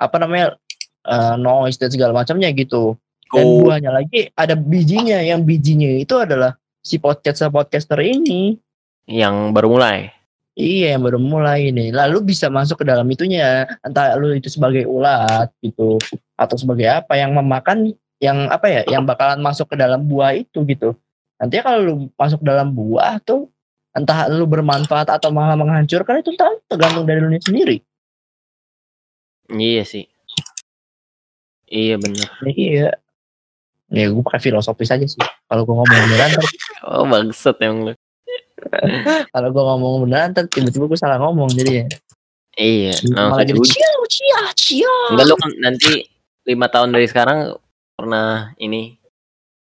[0.00, 0.56] apa namanya
[1.04, 2.96] eh, noise dan segala macamnya gitu.
[3.30, 8.56] Dan Oh, buahnya lagi ada bijinya, yang bijinya itu adalah si podcaster podcaster ini.
[9.04, 10.08] yang baru mulai.
[10.54, 11.92] Iya yang baru mulai ini.
[11.92, 13.66] Lalu bisa masuk ke dalam itunya.
[13.84, 15.98] Entah lu itu sebagai ulat gitu
[16.38, 17.92] atau sebagai apa yang memakan
[18.22, 20.94] yang apa ya yang bakalan masuk ke dalam buah itu gitu.
[21.36, 23.50] Nanti kalau lu masuk dalam buah tuh
[23.94, 27.78] entah lu bermanfaat atau malah menghancurkan itu entah tergantung dari lu sendiri.
[29.54, 30.04] Iya sih.
[31.70, 32.28] Iya bener.
[32.44, 32.90] Iya.
[33.94, 35.22] Ya gue pakai filosofis aja sih.
[35.46, 36.44] Kalau gue ngomong beneran, ntar,
[36.90, 37.92] Oh bangsat emang lu.
[39.34, 41.86] kalau gue ngomong beneran, ntar tiba-tiba gue salah ngomong jadi ya.
[42.58, 42.92] Iya.
[43.14, 44.96] Malah jadi cia cia cia.
[45.14, 45.92] Enggak lu kan nanti
[46.44, 47.54] lima tahun dari sekarang
[47.94, 48.98] pernah ini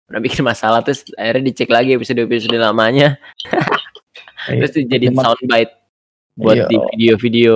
[0.09, 3.21] pernah bikin masalah terus akhirnya dicek lagi episode episode lamanya.
[4.49, 5.73] terus dijadiin Cuma- soundbite
[6.35, 6.67] buat Iya.
[6.67, 7.55] di video-video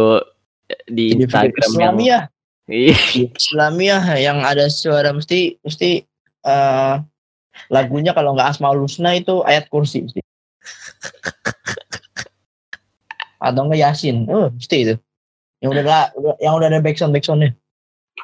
[0.84, 2.22] di Jadi Instagram video yang Islamiyah.
[2.66, 2.96] Iya.
[3.32, 6.02] Islamiyah yang ada suara mesti mesti
[6.42, 6.94] eh
[7.72, 10.20] lagunya kalau nggak Asmaul Husna itu ayat kursi mesti.
[13.38, 14.26] Atau nggak Yasin.
[14.26, 14.94] Oh, mesti itu.
[15.62, 17.52] Yang udah la- udah- yang udah ada backsound backsoundnya.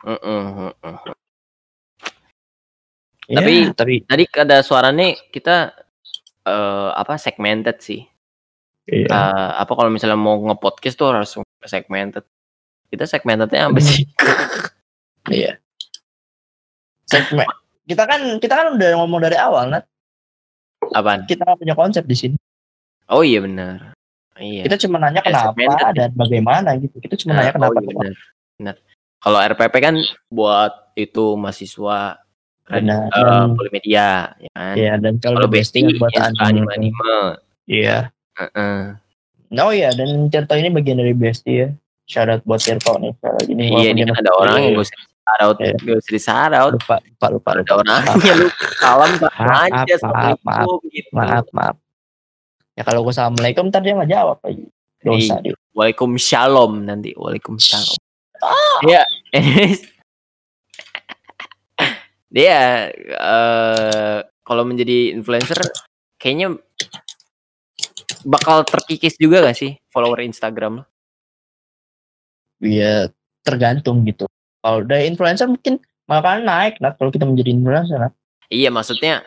[0.03, 0.97] Heeh, heeh.
[3.31, 5.73] Ya, Tapi- tapi Tadi ada suaranya kita
[6.43, 8.03] eh apa segmented sih.
[8.85, 9.07] Iya.
[9.07, 11.31] Eh, apa kalau misalnya mau nge-podcast tuh harus
[11.63, 12.25] segmented.
[12.89, 14.05] Kita segmentednya apa sih?
[15.33, 15.57] iya.
[17.05, 17.47] Segmen.
[17.83, 19.85] Kita kan kita kan udah ngomong dari awal, Nat.
[20.93, 21.27] Apaan?
[21.27, 22.37] Kita punya konsep di sini.
[23.09, 23.93] Oh iya benar.
[24.35, 24.65] Iya.
[24.65, 25.93] Kita cuma nanya Ya, kenapa segmented.
[25.95, 26.97] dan bagaimana gitu.
[26.99, 27.71] Kita cuma Nah, nanya kenapa.
[27.71, 28.17] oh iya benar.
[28.59, 28.77] Benar.
[29.23, 29.95] Kalau RPP kan
[30.29, 32.01] buat itu mahasiswa
[32.65, 33.03] Benar.
[33.07, 34.75] eh, Dan- polimedia ya kan.
[34.75, 36.43] Iya, dan kalau Kalau The Bestie Besti buat suka anime.
[36.49, 37.15] anime-anime.
[37.69, 37.99] Iya.
[38.39, 38.81] Heeh.
[39.53, 41.69] Oh iya, dan Tirto ini bagian dari Besti ya.
[42.09, 43.13] Shout out buat Tirto nih.
[43.53, 44.81] Ini Iya, ini kan ada orang yang kecil.
[44.81, 45.73] gue usah shoutout, Iya.
[45.79, 46.73] gue usah shoutout.
[46.73, 47.75] lupa lupa lupa Ada lupa.
[47.79, 48.47] orangnya lu
[48.81, 51.09] salam Maaf, aja maaf, assalamualaikum gitu.
[51.13, 51.77] Maaf maaf.
[52.73, 54.65] Ya kalau gue assalamualaikum ntar dia nggak jawab lagi.
[55.03, 55.53] Dosa dia.
[55.77, 57.11] Waalaikumsalam nanti.
[57.13, 57.99] Waalaikumsalam.
[58.41, 58.79] Ah.
[58.83, 59.03] Iya.
[62.33, 65.61] dia eh kalau menjadi influencer
[66.17, 66.57] kayaknya
[68.23, 70.83] bakal terkikis juga gak sih follower Instagram?
[72.63, 73.11] Iya
[73.43, 74.31] tergantung gitu.
[74.63, 77.99] Kalau dari influencer mungkin bakalan naik nah kalau kita menjadi influencer.
[77.99, 78.15] Nat.
[78.47, 79.27] Iya maksudnya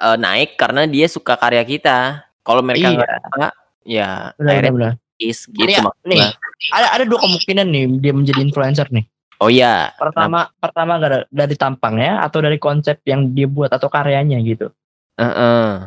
[0.00, 2.24] eh, naik karena dia suka karya kita.
[2.42, 2.96] Kalau mereka Iya.
[2.98, 3.46] nggak suka,
[3.86, 5.78] ya Benar, akhirnya kikis gitu
[6.10, 6.26] Nih,
[6.74, 9.06] ada ada dua kemungkinan nih dia menjadi influencer nih.
[9.38, 9.94] Oh iya.
[9.94, 14.70] Pertama pertama gara- dari tampangnya atau dari konsep yang dia buat atau karyanya gitu.
[15.18, 15.86] Heeh.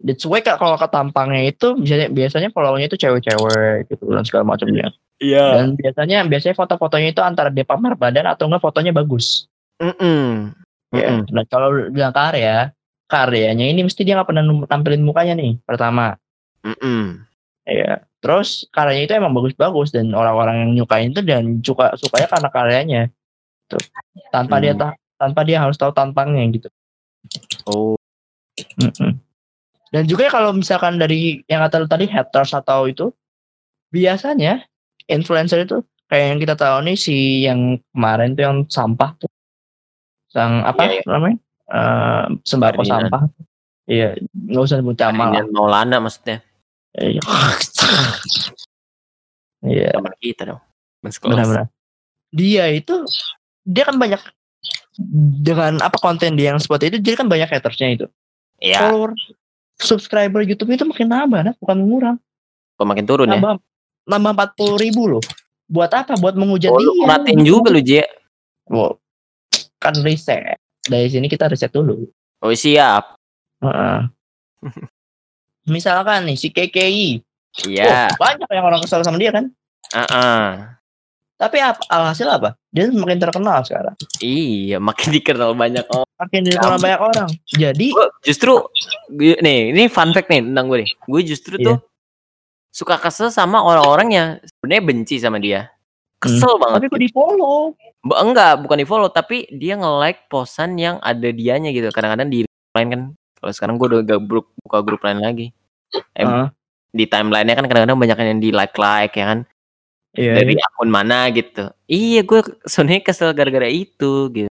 [0.00, 4.48] That's why Kak, kalau ke tampangnya itu biasanya biasanya followernya itu cewek-cewek gitu dan segala
[4.48, 4.88] macamnya.
[5.20, 5.60] Iya.
[5.60, 9.44] Dan biasanya biasanya foto-fotonya itu antara dia pamer badan atau enggak fotonya bagus.
[9.76, 10.56] Mm-mm.
[10.96, 11.20] Ya.
[11.20, 12.72] Dan kalau bilang karya,
[13.12, 16.16] karyanya ini mesti dia nggak pernah tampilin mukanya nih pertama.
[16.64, 17.20] Mm-mm.
[17.68, 18.00] Ya.
[18.24, 23.02] Terus karyanya itu emang bagus-bagus dan orang-orang yang nyukain itu dan suka sukanya karena karyanya.
[23.68, 23.84] Tuh.
[24.32, 24.80] Tanpa dia Hmm.
[24.80, 26.68] ta- tanpa dia harus tahu tampangnya gitu.
[27.68, 28.00] Oh.
[28.80, 29.20] Mm-mm.
[29.90, 33.10] Dan juga kalau misalkan dari yang kata lu tadi haters atau itu
[33.90, 34.62] biasanya
[35.10, 39.30] influencer itu kayak yang kita tahu nih si yang kemarin tuh yang sampah tuh.
[40.30, 41.02] Yang apa Iya, iya.
[41.10, 41.38] namanya?
[41.70, 43.02] Eh, sembako Ferdinand.
[43.10, 43.22] sampah.
[43.90, 45.22] Iya, nggak usah sebut nama.
[45.26, 46.38] Ferdinand Maulana maksudnya.
[46.94, 47.20] Iya.
[49.60, 50.60] Iya, Teman kita dong.
[51.04, 51.68] Benar-benar.
[52.32, 53.04] Dia itu
[53.60, 54.16] dia kan banyak
[55.44, 58.06] dengan apa konten dia yang seperti itu dia kan banyak hatersnya itu.
[58.56, 58.88] Iya.
[58.88, 59.12] Follower
[59.80, 62.16] subscriber YouTube itu makin nambah, nah, bukan mengurang.
[62.76, 63.36] Kok makin turun ya?
[63.36, 63.60] nambah
[64.08, 65.22] nambah empat puluh ribu loh
[65.68, 68.02] buat apa buat menghujat Oh, dia perhatiin juga lu, J.
[68.66, 68.96] Wow.
[69.78, 72.08] kan riset dari sini kita riset dulu
[72.40, 73.14] Oh, siap.
[73.60, 74.00] Heeh.
[75.68, 77.20] misalkan nih si KKI
[77.68, 78.08] Iya.
[78.08, 79.52] oh, banyak yang orang kesal sama dia kan
[79.92, 80.44] Heeh.
[81.36, 86.09] tapi apa alhasil apa dia semakin terkenal sekarang Iya, makin dikenal banyak orang.
[86.20, 86.82] Makin dikenal Gampang.
[86.84, 88.52] banyak orang jadi Gua justru
[89.08, 90.90] gue- nih, ini fun fact nih tentang gue nih.
[91.02, 91.64] Gue justru Iya.
[91.64, 91.76] tuh
[92.70, 95.72] suka kesel sama orang-orang yang sebenarnya benci sama dia.
[96.20, 96.92] Kesel tapi banget.
[96.92, 101.68] kok di follow Ba- Enggak, bukan di follow, tapi dia nge-like posan yang ada dianya
[101.68, 101.88] gitu.
[101.88, 103.02] Kadang-kadang di lain kan.
[103.36, 105.46] Kalau sekarang gue udah gak grup, buka grup lain lagi.
[106.14, 106.24] Eh,
[106.90, 109.38] Di timelinenya kan kadang-kadang banyak yang di like-like ya kan.
[110.10, 111.70] iya Dari akun mana gitu.
[111.86, 114.49] Iya, gue sebenarnya kesel gara-gara itu gitu.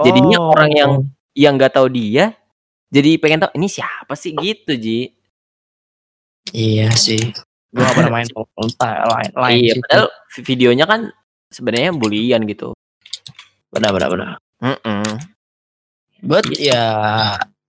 [0.00, 0.04] Oh.
[0.04, 0.96] jadinya orang yang-
[1.30, 2.34] Yang nggak tahu dia,
[2.90, 5.14] jadi pengen tahu ini siapa sih gitu, Ji.
[6.50, 7.22] iya sih
[7.70, 11.00] gua gak pernah main lain lain iya, sih padahal vi- videonya kan
[11.46, 12.74] sebenarnya bulian gitu.
[13.70, 15.06] benar benar benar Mm-mm.
[16.20, 16.82] buat ya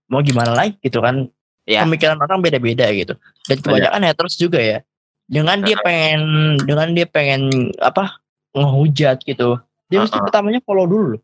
[0.07, 1.29] mau gimana lagi gitu kan
[1.61, 1.85] Ya.
[1.85, 3.13] pemikiran orang beda-beda gitu
[3.45, 4.79] dan kebanyakan haters juga ya
[5.23, 6.21] dengan dia pengen
[6.59, 8.17] dengan dia pengen apa
[8.51, 10.25] ngehujat gitu dia mesti Uh-uh.
[10.25, 11.21] pertamanya follow dulu loh.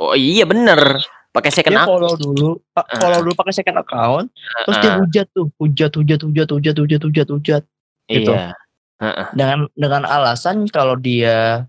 [0.00, 0.96] Oh iya bener.
[1.30, 1.90] Pakai second dia account.
[1.94, 2.98] follow dulu pa- Uh.
[2.98, 4.26] follow dulu pakai second account
[4.66, 5.00] terus dia Uh-uh.
[5.04, 7.62] hujat tuh hujat hujat hujat hujat hujat hujat hujat
[8.08, 8.32] gitu.
[8.34, 8.50] Iya.
[8.98, 9.26] Heeh.
[9.32, 11.64] dengan dengan alasan kalau dia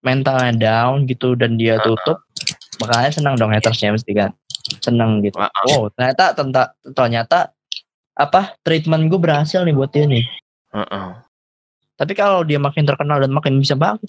[0.00, 2.20] mentalnya down gitu dan dia tutup
[2.78, 4.30] makanya senang dong hatersnya mesti kan
[4.78, 5.64] senang gitu Heeh.
[5.74, 6.62] oh ternyata ternyata
[6.92, 7.38] ternyata
[8.12, 10.24] apa treatment gue berhasil nih buat dia nih
[10.70, 11.08] Heeh.
[11.96, 14.04] tapi kalau dia makin terkenal dan makin bisa banget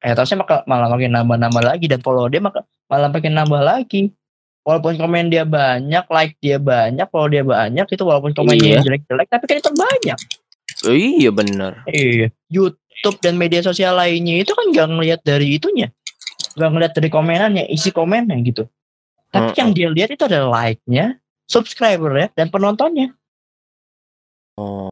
[0.00, 4.10] gitu hatersnya maka malah makin nambah-nambah lagi dan follow dia maka malah makin nambah lagi
[4.64, 8.84] walaupun komen dia banyak like dia banyak follow dia banyak itu walaupun komennya Iya.
[8.84, 10.18] jelek-jelek tapi kan itu banyak
[10.86, 11.84] Oh, iya bener.
[11.90, 12.32] Iya.
[12.48, 15.92] YouTube dan media sosial lainnya itu kan nggak ngelihat dari itunya,
[16.56, 18.64] nggak ngelihat dari komenannya, isi komennya gitu.
[19.28, 19.60] Tapi Mm-mm.
[19.60, 23.12] yang dia lihat itu ada like-nya, subscriber ya, dan penontonnya.
[24.56, 24.88] Oh.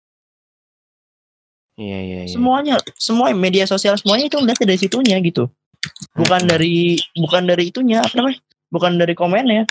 [1.78, 2.34] Iya iya iya.
[2.34, 5.46] Semuanya, semua media sosial semuanya itu ngeliat dari situnya gitu.
[6.18, 6.50] Bukan Mm-mm.
[6.50, 8.42] dari, bukan dari itunya apa namanya?
[8.68, 9.62] Bukan dari komennya.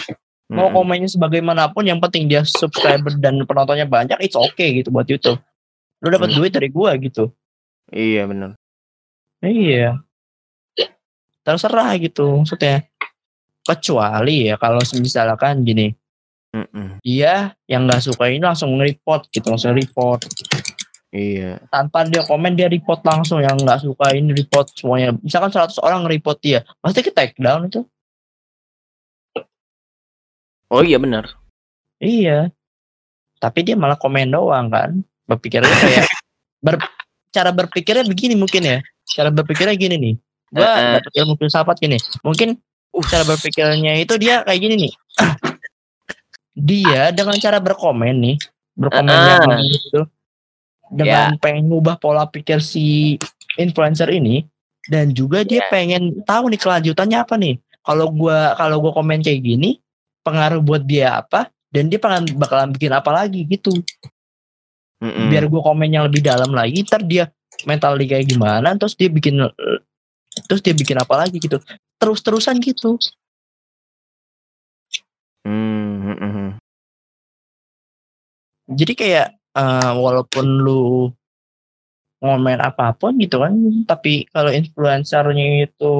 [0.48, 0.80] Mau Mm-mm.
[0.80, 5.36] komennya sebagaimanapun, yang penting dia subscriber dan penontonnya banyak, it's okay gitu buat YouTube.
[6.00, 6.38] Lu dapat Hmm.
[6.40, 7.28] duit dari gua gitu.
[7.92, 8.56] Iya bener.
[9.44, 10.00] Iya.
[11.44, 12.88] Terserah gitu maksudnya.
[13.68, 15.92] Kecuali ya kalau misalkan gini,
[16.56, 17.04] Mm-mm.
[17.04, 20.24] dia yang nggak suka ini langsung nge-report gitu, langsung report.
[21.12, 21.64] Iya.
[21.72, 25.16] Tanpa dia komen dia report langsung yang nggak suka ini report semuanya.
[25.24, 27.82] Misalkan 100 orang nge-report dia, pasti ke take down itu.
[30.68, 31.32] Oh iya bener.
[31.98, 32.52] Iya.
[33.38, 34.98] tapi dia malah komen doang kan
[35.30, 36.10] berpikirnya kayak
[36.66, 36.82] ber,
[37.30, 40.16] cara berpikirnya begini mungkin ya cara berpikirnya gini nih
[40.50, 40.94] gua Heeh.
[40.98, 42.58] dapet ilmu filsafat gini mungkin
[43.06, 44.94] cara berpikirnya itu dia kayak gini nih
[46.74, 48.36] dia dengan cara berkomen nih
[48.74, 49.38] berkomen Heeh.
[49.38, 50.02] yang gitu
[50.92, 53.18] dengan pengen ngubah pola pikir si
[53.56, 54.46] influencer ini
[54.88, 55.68] dan juga dia Ya.
[55.68, 59.84] pengen tahu nih kelanjutannya apa nih kalau gua kalau gua komen kayak gini
[60.24, 63.76] pengaruh buat dia apa dan dia pengen bakalan bikin apa lagi gitu
[64.98, 65.28] Mm-mm.
[65.30, 67.28] biar gua komen yang lebih dalam lagi ntar dia
[67.68, 69.44] mental dia kayak gimana terus dia bikin
[70.48, 71.58] terus dia bikin apa lagi gitu
[71.98, 72.96] terus terusan gitu
[75.48, 76.50] Hmm, mm, mm.
[78.68, 81.10] jadi kayak eh, walaupun lu
[82.18, 83.54] ngomen apa pun gitu kan
[83.86, 85.94] tapi kalau influencernya itu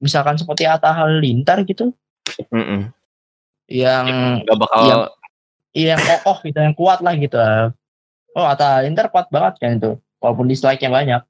[0.00, 1.92] misalkan seperti Atta Halilintar gitu
[2.48, 2.88] Mm-mm.
[3.68, 4.06] yang
[4.44, 5.12] Gak bakal
[5.76, 5.94] Iya.
[5.94, 7.36] yang kokoh gitu yang kuat lah gitu
[8.32, 11.20] oh Atta Halilintar kuat banget kan itu walaupun dislike-nya banyak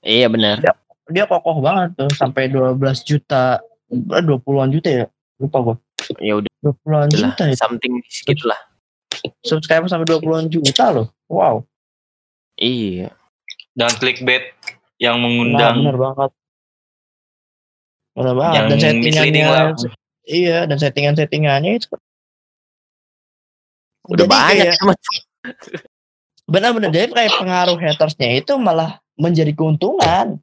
[0.00, 0.56] iya benar.
[1.10, 3.60] dia kokoh banget tuh sampai 12 juta
[3.92, 5.04] eh, 20-an juta ya
[5.36, 5.76] lupa gua
[6.24, 8.56] Ya udah 20-an lah, juta ya something segitulah.
[9.40, 11.62] Subscriber sampai 20-an juta loh wow
[12.54, 13.08] Iya.
[13.72, 14.52] Dan clickbait
[14.98, 16.30] yang nah, mengundang bener banget
[18.12, 18.82] bener banget yang dan lah.
[18.84, 19.90] settingannya
[20.26, 21.88] iya dan settingan settingannya itu
[24.06, 24.94] Udah Jadi banyak kayak- sama
[26.44, 30.36] benar-benar jadi kayak pengaruh hatersnya itu malah menjadi keuntungan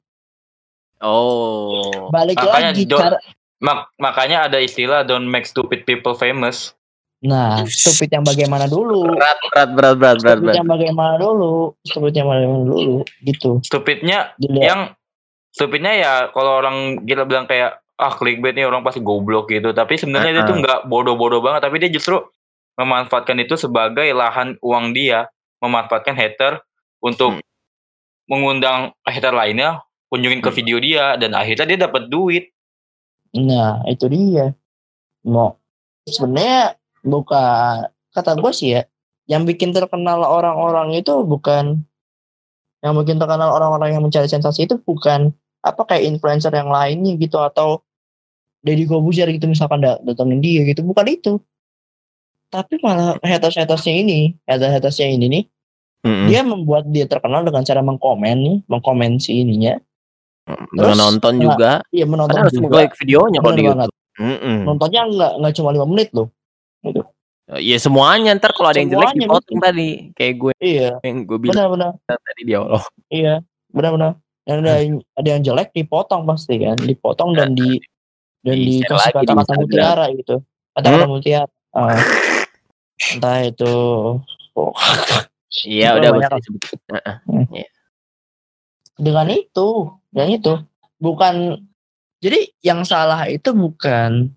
[0.97, 2.09] Oh.
[2.09, 3.17] balik Makanya lagi don't- cara
[3.57, 6.76] Mak- makanya ada istilah don't make stupid people famous.
[7.17, 10.17] Nah stupid yang bagaimana dulu Berat berat berat berat berat.
[10.19, 10.55] stupid berat.
[10.55, 14.63] yang bagaimana dulu stupid yang bagaimana dulu gitu Stupidnya Dilihat.
[14.63, 14.81] yang
[15.49, 19.97] stupidnya ya kalau orang kita bilang kayak ah clickbait nih orang pasti goblok gitu tapi
[19.97, 22.21] sebenarnya dia tuh nggak bodoh-bodoh banget tapi dia justru
[22.77, 25.25] memanfaatkan itu sebagai lahan uang dia
[25.57, 26.61] memanfaatkan hater
[26.99, 27.45] untuk Hmm.
[28.27, 30.55] mengundang hater lainnya kunjungin ke Hmm.
[30.55, 32.53] video dia dan akhirnya dia dapat duit
[33.33, 34.55] Nah, itu dia.
[35.21, 35.59] Mau
[36.05, 38.81] sebenarnya bukan kata gue sih ya,
[39.29, 41.83] yang bikin terkenal orang-orang itu bukan
[42.81, 45.33] yang bikin terkenal orang-orang yang mencari sensasi itu bukan
[45.65, 47.81] apa kayak influencer yang lainnya gitu atau
[48.61, 51.33] Deddy Kobusier gitu misalkan da- datengin dia gitu, bukan itu.
[52.47, 55.43] Tapi malah haters-hatersnya ini, haters-hatersnya ini nih,
[56.07, 56.27] Mm-mm.
[56.31, 59.75] dia membuat dia terkenal dengan cara mengkomen nih, mengkomen si ininya.
[60.47, 61.71] Terus, nonton nah, juga.
[61.91, 62.63] Iya menonton harus juga.
[62.71, 63.63] nge-like videonya kalau di.
[63.67, 63.95] YouTube.
[64.17, 64.57] Mm-mm.
[64.65, 66.27] Nontonnya nggak nggak cuma lima menit loh.
[67.55, 71.55] Ya semuanya ntar kalau ada yang jelek dipotong tadi kayak gue Iya, yang gue bilang
[71.55, 71.91] benar-benar.
[72.03, 72.83] tadi di awal.
[73.07, 73.39] Iya,
[73.71, 74.19] benar-benar.
[74.43, 77.79] Dan ada yang, ada yang jelek dipotong pasti kan, dipotong dan di
[78.43, 80.35] dan Di-share dikasih di kata-kata mutiara gitu,
[80.71, 81.51] kata-kata mutiara.
[81.75, 81.99] Ah,
[83.11, 83.73] entah itu,
[84.55, 84.73] oh,
[85.67, 86.79] Iya udah banyak pasti disebut.
[86.95, 87.67] Heeh.
[88.97, 89.67] dengan itu,
[90.11, 90.53] dan itu
[90.99, 91.63] bukan.
[92.17, 94.33] Jadi yang salah itu bukan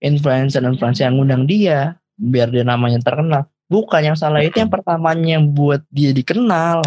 [0.00, 3.44] influencer-influencer yang ngundang dia biar dia namanya terkenal.
[3.70, 6.82] Bukan yang salah itu yang pertamanya yang buat dia dikenal.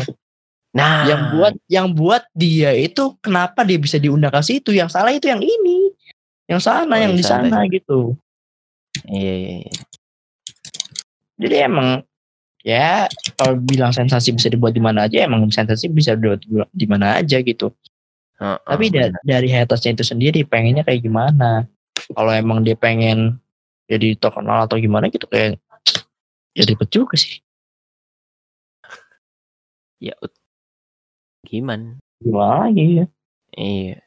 [0.74, 5.14] Nah, yang buat yang buat dia itu kenapa dia bisa diundang ke situ yang salah
[5.14, 5.94] itu yang ini
[6.50, 7.62] yang sana Oh, yang di sana.
[7.70, 8.18] gitu
[9.06, 9.74] Iya, iya, iya.
[11.38, 12.02] jadi emang
[12.66, 13.06] ya
[13.38, 17.38] kalau bilang sensasi bisa dibuat di mana aja emang sensasi bisa dibuat di mana aja
[17.38, 17.70] gitu
[18.40, 19.22] Heeh, tapi da- benar.
[19.24, 21.70] dari hatersnya itu sendiri pengennya kayak gimana
[22.12, 23.40] kalau emang dia pengen
[23.88, 25.60] jadi terkenal atau gimana gitu kayak
[26.52, 27.40] ya ribet juga sih.
[30.04, 30.16] Ya
[31.48, 32.00] gimana?
[32.24, 33.06] gimana lagi ya
[33.54, 34.00] Iya.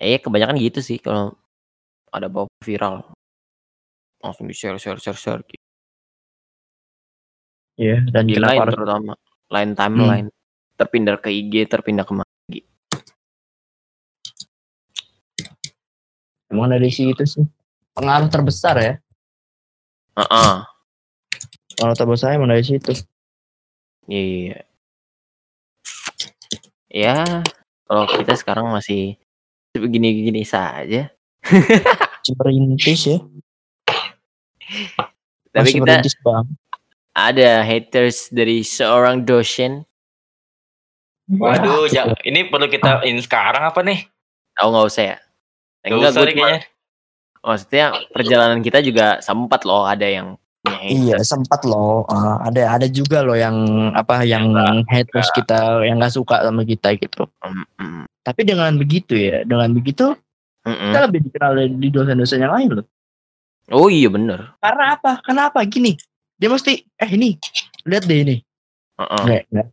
[0.00, 1.36] Eh kebanyakan gitu sih kalau
[2.08, 3.10] ada bawa viral.
[4.22, 5.64] Langsung di share share share share gitu.
[7.80, 9.12] ya dan di harus terutama.
[9.48, 10.28] Line timeline.
[10.76, 12.60] Terpindah ke IG terpindah ke lagi
[16.50, 17.46] emang dari situ sih
[17.94, 18.94] pengaruh terbesar ya
[20.18, 20.54] Heeh.
[21.74, 22.92] pengaruh terbesar emang dari situ
[24.10, 24.66] Iya.
[26.90, 27.46] Ya,
[27.86, 29.14] kalau kita sekarang masih
[29.70, 31.14] begini-gini saja.
[32.42, 33.18] merintis ya
[35.54, 35.94] Tapi masih kita
[36.26, 36.46] bang
[37.10, 39.82] ada haters dari seorang dosen.
[41.30, 41.86] waduh
[42.26, 44.10] ini perlu kita in sekarang apa nih
[44.58, 45.16] Tahu nggak usah ya?
[45.80, 46.60] Gak Enggak, gue cuma, kayaknya
[47.40, 51.00] maksudnya perjalanan kita juga sempat loh ada yang punya haters.
[51.00, 52.04] iya sempat loh.
[52.12, 53.56] Ah, ada ada juga loh yang
[53.96, 54.52] apa yang
[54.92, 57.24] haters kita yang nggak suka sama kita gitu.
[57.40, 60.12] Mm, mm, tapi dengan begitu ya dengan begitu
[60.64, 60.84] mm, mm.
[60.92, 62.86] kita lebih dikenal di dosen-dosen yang lain loh.
[63.72, 64.52] Oh iya bener.
[64.60, 65.24] karena apa?
[65.24, 65.64] Kenapa?
[65.64, 65.96] Gini
[66.36, 67.40] dia mesti eh ini
[67.88, 68.36] lihat deh ini.
[69.00, 69.66] Heeh, nggak nggak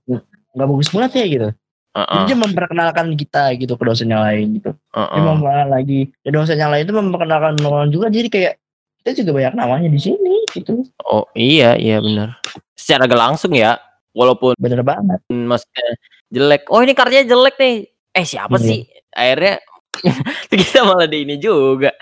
[0.56, 1.50] nggak bagus banget ya gitu
[1.98, 5.18] jadi heeh, dia memperkenalkan kita gitu ke dosen yang lain gitu dia heeh.
[5.26, 8.54] memperkenalkan lagi dan dosen yang lain itu memperkenalkan orang juga jadi kayak
[9.02, 12.38] kita juga banyak namanya di sini gitu Oh iya iya benar.
[12.76, 13.80] Secara gak langsung ya,
[14.12, 15.88] walaupun bener banget maksudnya
[16.28, 16.68] jelek.
[16.68, 17.76] Oh ini karyanya jelek nih.
[18.12, 18.68] Eh siapa Iya.
[18.68, 18.80] sih?
[19.16, 19.56] Akhirnya
[20.52, 21.96] kita malah di ini juga.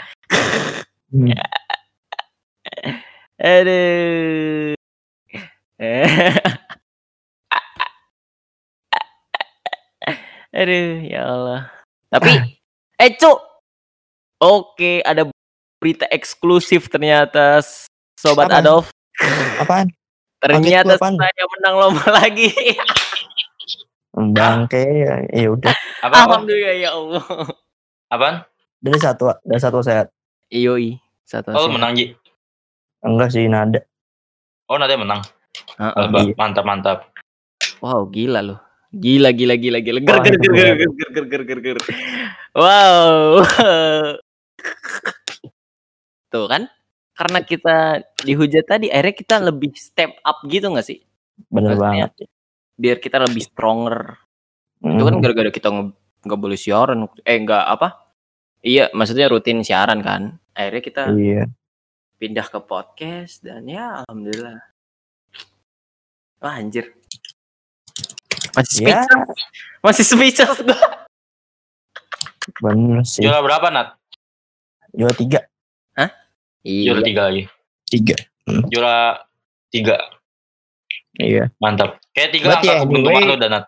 [1.13, 1.29] Hmm.
[3.37, 4.73] Aduh.
[10.55, 11.61] Aduh, ya Allah.
[12.07, 12.31] Tapi,
[12.95, 13.37] eh cuk.
[14.37, 15.27] Oke, ada
[15.77, 17.59] berita eksklusif ternyata,
[18.15, 18.59] Sobat Apaan?
[18.61, 18.87] Adolf.
[19.57, 19.87] apaan
[20.39, 21.15] Ternyata apaan?
[21.15, 22.51] saya menang lomba lagi.
[24.15, 26.39] bangke ya ya udah Apa, apa?
[26.39, 27.23] Alhamdulillah ya Allah.
[28.07, 28.35] Apaan?
[28.79, 30.07] dari satu dari satu sehat
[30.47, 31.51] Yoi, satu.
[31.51, 31.73] Oh, satu.
[31.73, 32.15] menang, Ji.
[33.01, 33.83] enggak sih nada
[34.65, 35.19] Oh, nanti menang.
[35.75, 36.05] Heeh.
[36.09, 36.33] Ba- iya.
[36.33, 36.97] Mantap, mantap.
[37.77, 38.59] Wow, gila loh.
[38.95, 39.99] Gila, gila, gila, gila.
[39.99, 41.77] Ger, ger, ger, ger, ger, ger, ger, ger, ger.
[42.55, 43.43] Wow.
[46.31, 46.71] Tuh kan?
[47.15, 47.75] Karena kita
[48.23, 51.03] dihujat tadi, akhirnya kita lebih step up gitu gak sih?
[51.51, 52.31] bener Maksudnya, banget
[52.79, 54.15] Biar kita lebih stronger.
[54.79, 55.23] Itu kan Hmm.
[55.23, 55.67] gara-gara kita
[56.23, 57.07] nggak boleh siaran.
[57.23, 57.87] Eh, nggak apa?
[58.63, 60.39] Iya, maksudnya rutin siaran kan.
[60.55, 61.43] Akhirnya kita iya
[62.15, 64.59] pindah ke podcast dan ya alhamdulillah.
[66.39, 66.95] Wah anjir.
[68.55, 69.39] Masih ya speechless.
[69.81, 70.79] Masih speechless gua.
[72.61, 73.87] bener sih Juara berapa, Nat?
[74.89, 75.41] juara tiga
[76.65, 77.03] Juara Iya.
[77.03, 77.43] tiga lagi.
[77.85, 78.15] tiga
[78.69, 79.21] Juara
[79.69, 79.97] tiga.
[81.15, 81.99] iya Mantap.
[82.11, 83.63] Kayak tiga Berarti angka keberuntungan anyway- lu, Danat.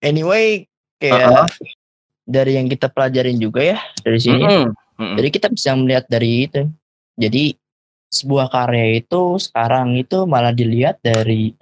[0.00, 0.46] anyway
[0.96, 1.48] kayak Uh-uh.
[2.24, 4.66] dari yang kita pelajarin juga ya dari sini Mm-mm.
[4.96, 5.16] Mm-mm.
[5.16, 6.62] jadi kita bisa melihat dari itu
[7.14, 7.44] jadi
[8.08, 11.52] sebuah karya itu sekarang itu malah dilihat dari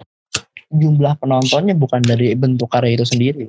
[0.73, 3.45] jumlah penontonnya bukan dari bentuk karya itu sendiri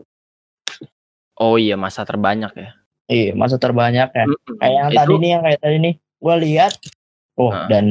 [1.35, 2.70] Oh iya masa terbanyak ya.
[3.07, 4.55] iya masa terbanyaknya Mm-mm.
[4.57, 6.72] kayak yang Itu- tadi nih yang kayak tadi nih gue lihat
[7.35, 7.66] oh Nah.
[7.66, 7.85] dan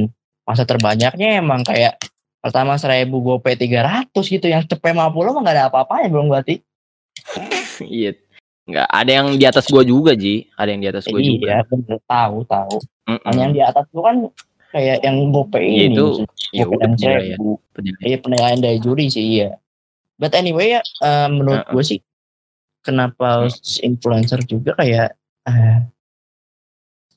[0.44, 2.00] masa terbanyaknya emang kayak
[2.40, 6.62] pertama seribu gope 300 gitu yang cepet 50 mah gak ada apa-apanya belum berarti
[7.84, 8.16] Iya.
[8.64, 10.48] Nggak ada yang di atas gua juga Ji.
[10.54, 11.36] Ada yang di atas gua juga.
[11.44, 13.34] iya bener tahu tahu Mm-mm.
[13.34, 14.16] yang di atas itu kan
[14.74, 16.06] kayak yang gope Iya, ini itu
[16.50, 17.38] ya udah penilaian.
[17.72, 18.02] penilaian.
[18.04, 19.50] Iya penilaian dari juri sih iya.
[20.18, 21.74] But anyway ya eh, menurut Heeh.
[21.78, 22.00] gue sih
[22.82, 23.48] kenapa
[23.86, 25.14] influencer juga kayak
[25.46, 25.78] eh,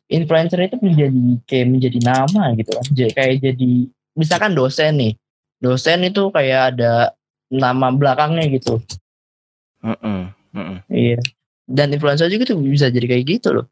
[0.06, 2.86] influencer itu menjadi kayak menjadi nama gitu kan.
[2.92, 3.70] Jadi kayak jadi
[4.14, 5.12] misalkan dosen nih.
[5.56, 7.16] Dosen itu kayak ada
[7.48, 8.76] nama belakangnya gitu.
[9.80, 10.30] Mm-mm.
[10.52, 10.78] Mm-mm.
[10.92, 11.18] Iya.
[11.66, 13.66] Dan influencer juga tuh bisa jadi kayak gitu loh.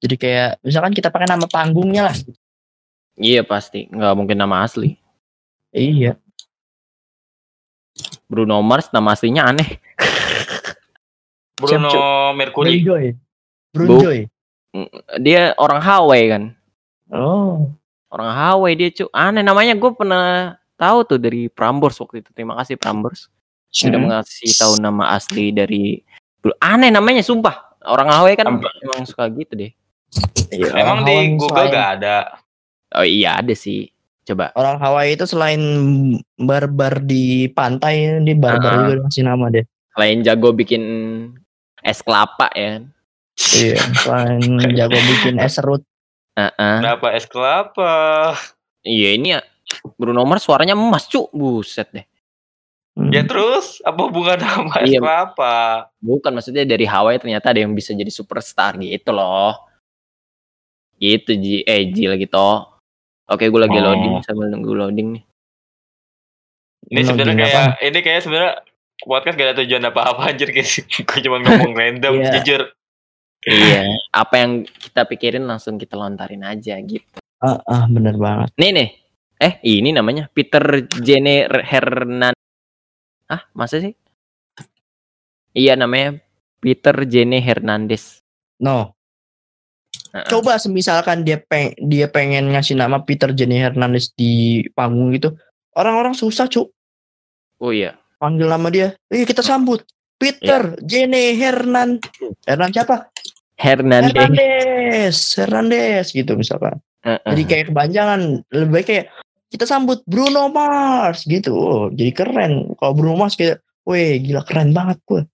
[0.00, 2.16] Jadi kayak misalkan kita pakai nama panggungnya lah.
[3.20, 3.84] Iya pasti.
[3.86, 4.96] Nggak mungkin nama asli.
[5.70, 6.16] Iya.
[8.26, 9.76] Bruno Mars nama aslinya aneh.
[11.60, 11.92] Bruno
[12.32, 12.80] Mercury.
[12.80, 14.00] Bu.
[14.00, 14.18] Brunjoy.
[15.20, 16.42] Dia orang Hawaii kan.
[17.12, 17.68] Oh.
[18.10, 19.06] Orang Hawaii dia cu.
[19.12, 22.30] Aneh namanya gue pernah tahu tuh dari Prambors waktu itu.
[22.32, 23.28] Terima kasih Prambors.
[23.70, 24.10] Sudah Hmm.
[24.10, 26.00] mengasih tahu nama asli dari
[26.58, 27.76] aneh namanya sumpah.
[27.86, 29.70] Orang Hawaii kan Am- emang suka gitu deh.
[30.50, 32.16] Iya, Emang orang di Google selain- gak ada.
[32.92, 33.90] Oh iya ada sih.
[34.20, 34.52] Coba.
[34.54, 35.58] orang Hawaii itu selain
[36.36, 38.78] barbar di pantai dia barbar Ah.
[38.80, 40.82] juga ngasih nama deh Selain jago bikin
[41.82, 42.78] es kelapa ya.
[43.58, 44.38] iya selain
[44.78, 45.82] jago bikin es serut
[46.32, 46.76] Heeh.
[46.78, 47.90] Kenapa es kelapa?
[48.80, 49.40] Iya ini ya
[49.98, 51.26] Bruno Mars suaranya emas cu.
[51.30, 52.06] Buset deh.
[52.94, 53.10] Hmm.
[53.10, 55.00] Ya terus apa hubungan sama es Iya.
[55.00, 55.90] kelapa?
[55.98, 59.58] Bukan maksudnya dari Hawaii ternyata ada yang bisa jadi superstar gitu loh.
[60.96, 61.56] Gitu Ji.
[61.64, 62.69] Eh Ji lagi toh.
[63.30, 63.84] Oke gue lagi Oh.
[63.84, 65.22] loading sambil nunggu loading nih.
[66.90, 67.54] Ini sebenarnya apa?
[67.76, 68.52] kayak ini kayak sebenarnya
[69.00, 70.66] podcast gak ada tujuan apa-apa anjir kayak
[71.06, 72.30] gue cuma ngomong random Iya.
[72.34, 72.62] jujur.
[73.42, 73.80] Iya.
[74.12, 77.22] Apa yang kita pikirin langsung kita lontarin aja gitu.
[77.40, 78.88] ah, ah bener banget Nih nih.
[79.40, 80.60] Eh ini namanya Peter
[80.98, 82.36] Jene Hernan.
[83.24, 83.94] Ah masa sih?
[85.50, 86.20] Iya namanya
[86.58, 88.20] Peter Jene Hernandez.
[88.58, 88.92] no
[90.10, 95.34] Coba semisalkan dia peng dia pengen ngasih nama Peter Jenny Hernandez di panggung gitu
[95.78, 96.66] orang-orang susah cuk
[97.62, 97.94] Oh iya.
[98.18, 99.86] panggil nama dia iya kita sambut
[100.18, 102.02] Peter Jenny Hernan
[102.42, 103.06] Hernan siapa
[103.54, 104.12] Hernandez.
[104.16, 107.16] Hernandez Hernandez gitu misalkan Heeh.
[107.32, 108.20] Jadi kayak kepanjangan
[108.52, 109.06] lebih baik kayak
[109.50, 111.52] kita sambut Bruno Mars gitu.
[111.56, 112.76] Oh, jadi keren.
[112.78, 115.24] Kalau Bruno Mars kayak, weh gila keren banget gue.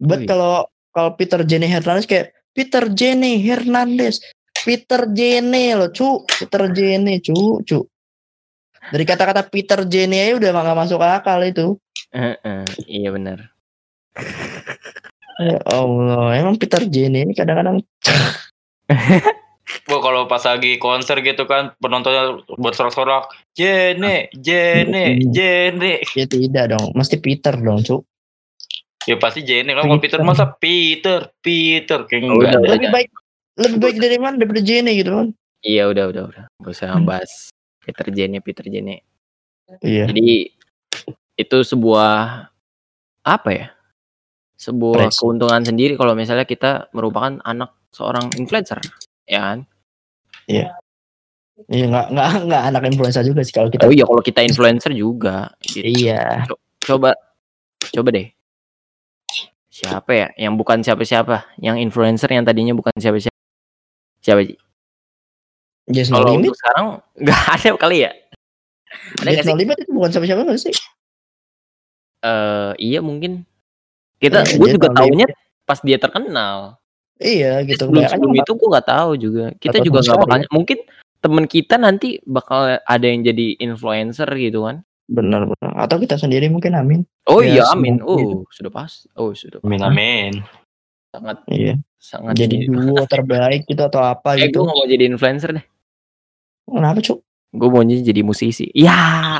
[0.00, 0.26] Wih.
[0.26, 4.22] kalau kalau Peter Jenny Hernandez kayak Peter Jenny Hernandez,
[4.54, 7.78] Peter Jenny loh cu, Peter Jenny cu cu.
[8.84, 11.74] Dari kata-kata Peter Jenny aja udah nggak masuk akal itu.
[12.14, 13.50] Heeh, iya benar.
[15.42, 17.82] Ya Allah, emang Peter Jenny ini kadang-kadang
[19.88, 25.32] Gua kalau pas lagi konser gitu kan penontonnya bersorak-sorak, Jene, Jene, Hmm.
[25.32, 26.04] Jene.
[26.14, 28.04] ya tidak dong, mesti Peter dong, cuk.
[29.04, 32.56] Ya pasti Jene kan kalau Peter masa Peter, Peter kayak Oh, enggak.
[32.56, 32.70] udah.
[32.72, 33.08] Lebih baik
[33.54, 35.26] lebih baik dari mana daripada Jenny gitu kan.
[35.60, 36.44] Iya udah udah udah.
[36.60, 37.06] Gak usah Hmm.
[37.06, 39.04] bahas Peter Jene Peter Jene.
[39.80, 40.08] Iya.
[40.08, 40.50] Jadi
[41.36, 42.48] itu sebuah
[43.22, 43.66] apa ya?
[44.56, 45.20] Sebuah Pres.
[45.20, 48.80] keuntungan sendiri kalau misalnya kita merupakan anak seorang influencer,
[49.24, 49.58] ya kan?
[51.70, 53.86] Iya nggak nggak nggak anak influencer juga sih kalau kita.
[53.86, 55.54] Oh iya kalau kita influencer juga.
[55.62, 55.86] Gitu.
[55.86, 56.50] Iya.
[56.82, 57.14] Coba
[57.94, 58.33] coba deh.
[59.74, 60.28] Siapa ya?
[60.38, 63.34] Yang bukan siapa-siapa, yang influencer yang tadinya bukan siapa-siapa.
[64.22, 64.46] Siapa?
[64.46, 64.54] Ji?
[65.90, 66.86] Just no Kalau untuk sekarang
[67.26, 68.10] nggak ada kali ya?
[69.18, 69.66] Ada Just no sih?
[69.66, 70.74] limit itu bukan siapa-siapa nggak sih?
[72.22, 73.42] Eh, iya mungkin.
[74.22, 75.26] Kita, Iya, gue juga No taunya
[75.66, 76.78] pas dia terkenal.
[77.18, 77.86] Iya gitu.
[77.86, 80.78] sebelum sebelum itu gue nggak tahu juga kita juga nggak bakal mungkin
[81.22, 85.72] temen kita nanti bakal ada yang jadi influencer gitu kan benar benar.
[85.78, 87.00] Atau kita sendiri mungkin amin.
[87.26, 90.32] oh Ya, iya amin oh sudah pas oh sudah Amin amin.
[91.10, 91.74] sangat Iya.
[91.96, 94.62] sangat Jadi duo terbaik gitu atau apa eh gue gitu.
[94.62, 95.66] nggak mau jadi influencer deh
[96.64, 97.20] Kenapa cuk?
[97.50, 99.38] gue maunya jadi musisi ya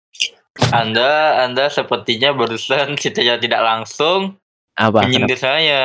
[0.72, 4.38] Anda Anda sepertinya barusan secara tidak langsung
[4.74, 5.06] apa kenapa?
[5.06, 5.82] menyindir saya.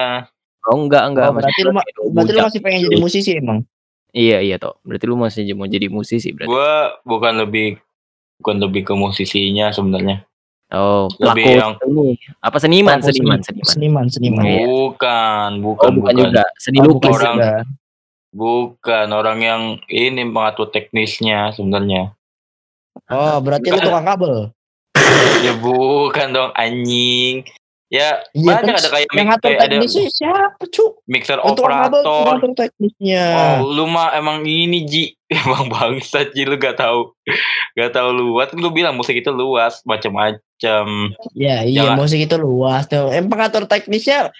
[0.63, 1.71] oh enggak enggak Oh, berarti lu
[2.13, 3.59] Berarti lu masih pengen jadi musisi emang?
[4.11, 7.75] iya iya toh berarti lu masih mau jadi musisi berarti Gua bukan lebih
[8.37, 10.23] bukan lebih ke musisinya sebenarnya.
[10.73, 12.05] oh lebih pelaku yang- seni
[12.41, 14.43] apa seniman Pelaku seniman seni- seniman Seniman, seniman.
[14.43, 14.65] Iya.
[14.65, 17.53] Bukan, oh bukan, bukan juga seni Oh, lukis bukan Orang- juga.
[18.35, 22.11] Bukan orang yang ini mengatur teknisnya sebenarnya.
[23.07, 24.35] Oh, berarti lu tukang kabel.
[25.45, 27.45] Ya bukan dong anjing.
[27.85, 29.75] Ya Iya, banyak terus ada kayak yang ngatur kayak ada
[30.09, 30.91] siapa, Cuk?
[31.05, 32.01] mixer tuh operator.
[32.01, 33.25] ngatur teknisnya.
[33.61, 35.05] Oh, lu mah emang ini Ji.
[35.45, 37.13] Emang bangsa Ji lu gak tahu.
[37.77, 38.49] Gak tahu luas.
[38.49, 40.85] Kan gue bilang musik itu luas, macam-macam.
[41.37, 43.13] Ya, iya, Jangan- musik itu luas tuh.
[43.13, 44.33] Yang pengatur teknisnya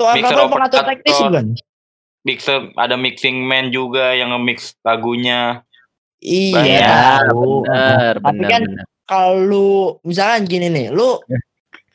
[0.00, 0.82] Mixer kabel pengatur operator.
[0.88, 1.46] teknis bukan?
[2.22, 5.60] Mixer ada mixing man juga yang nge-mix lagunya.
[6.22, 6.90] Iya, ya
[7.28, 7.66] tahu.
[7.66, 9.70] benar Tapi benar kan benar kalau lu
[10.06, 11.18] misalkan gini nih, lu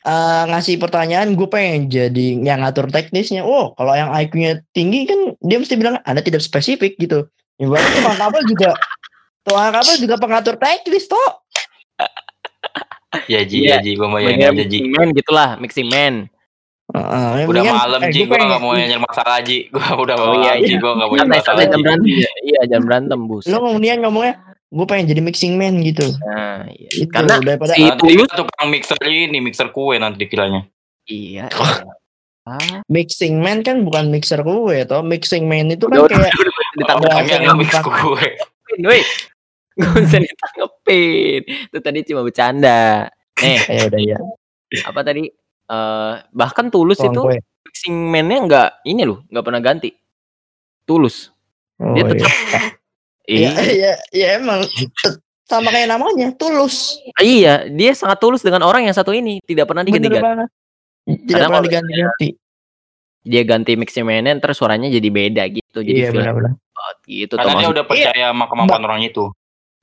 [0.07, 3.43] eh, ngasih pertanyaan gue pengen jadi yang ngatur teknisnya.
[3.43, 7.27] Oh, kalau yang IQ-nya tinggi kan dia mesti bilang Anda tidak spesifik gitu.
[7.57, 8.69] Ya berarti tukang kabel juga
[9.45, 11.29] tukang kabel juga pengatur teknis toh.
[13.25, 13.79] Ya Ji, Iya.
[13.79, 14.57] ya Ji, gue mau yang aja Ji.
[14.77, 16.15] mixing man gitulah mixing man
[16.87, 19.57] Heeh, yang Udah mendingan- malam eh, Ji, gua gue gak mau nyari masalah Ji.
[19.67, 20.77] Gue udah Oh, malam iya, Ji, iya.
[20.77, 21.81] gue gak mau nyari masalah Ji.
[22.13, 22.31] ya.
[22.41, 24.33] iya jangan berantem bus Lu kemudian ngomongnya
[24.67, 26.03] gue pengen jadi mixing man gitu.
[26.21, 26.89] nah iya.
[26.91, 30.67] Gitu, karena daripada si Tuyus tukang mixer ini, mixer kue nanti dikiranya.
[31.05, 31.87] iya iya.
[32.43, 34.99] ah mixing man kan bukan mixer kue toh.
[35.01, 36.35] Mixing man itu kan kayak
[36.77, 37.91] Oh, Ada yang dipakai.
[37.95, 38.27] kue.
[38.83, 39.01] woi
[39.77, 43.07] gak usah ditanggepin itu tadi cuma bercanda
[43.37, 44.17] eh ya udah ya.
[44.83, 45.29] apa tadi
[45.67, 47.37] eh bahkan tulus Tukang itu kue.
[47.63, 49.95] mixing man-nya nggak ini loh nggak pernah ganti
[50.83, 51.31] tulus
[51.77, 52.61] Oh, dia tetap Iya,
[53.27, 56.99] iya iya, iya emang Tet- sama kayak namanya, tulus.
[57.17, 60.49] iya dia sangat tulus dengan orang yang satu ini tidak pernah Bener diganti-ganti banget.
[61.07, 62.27] Tidak Karena pernah diganti-ganti.
[63.23, 66.55] dia ganti mixing man ntar suaranya jadi beda gitu jadi Iya benar-benar.
[66.55, 69.31] banget gitu Karena dia udah percaya sama kemampuan orang itu.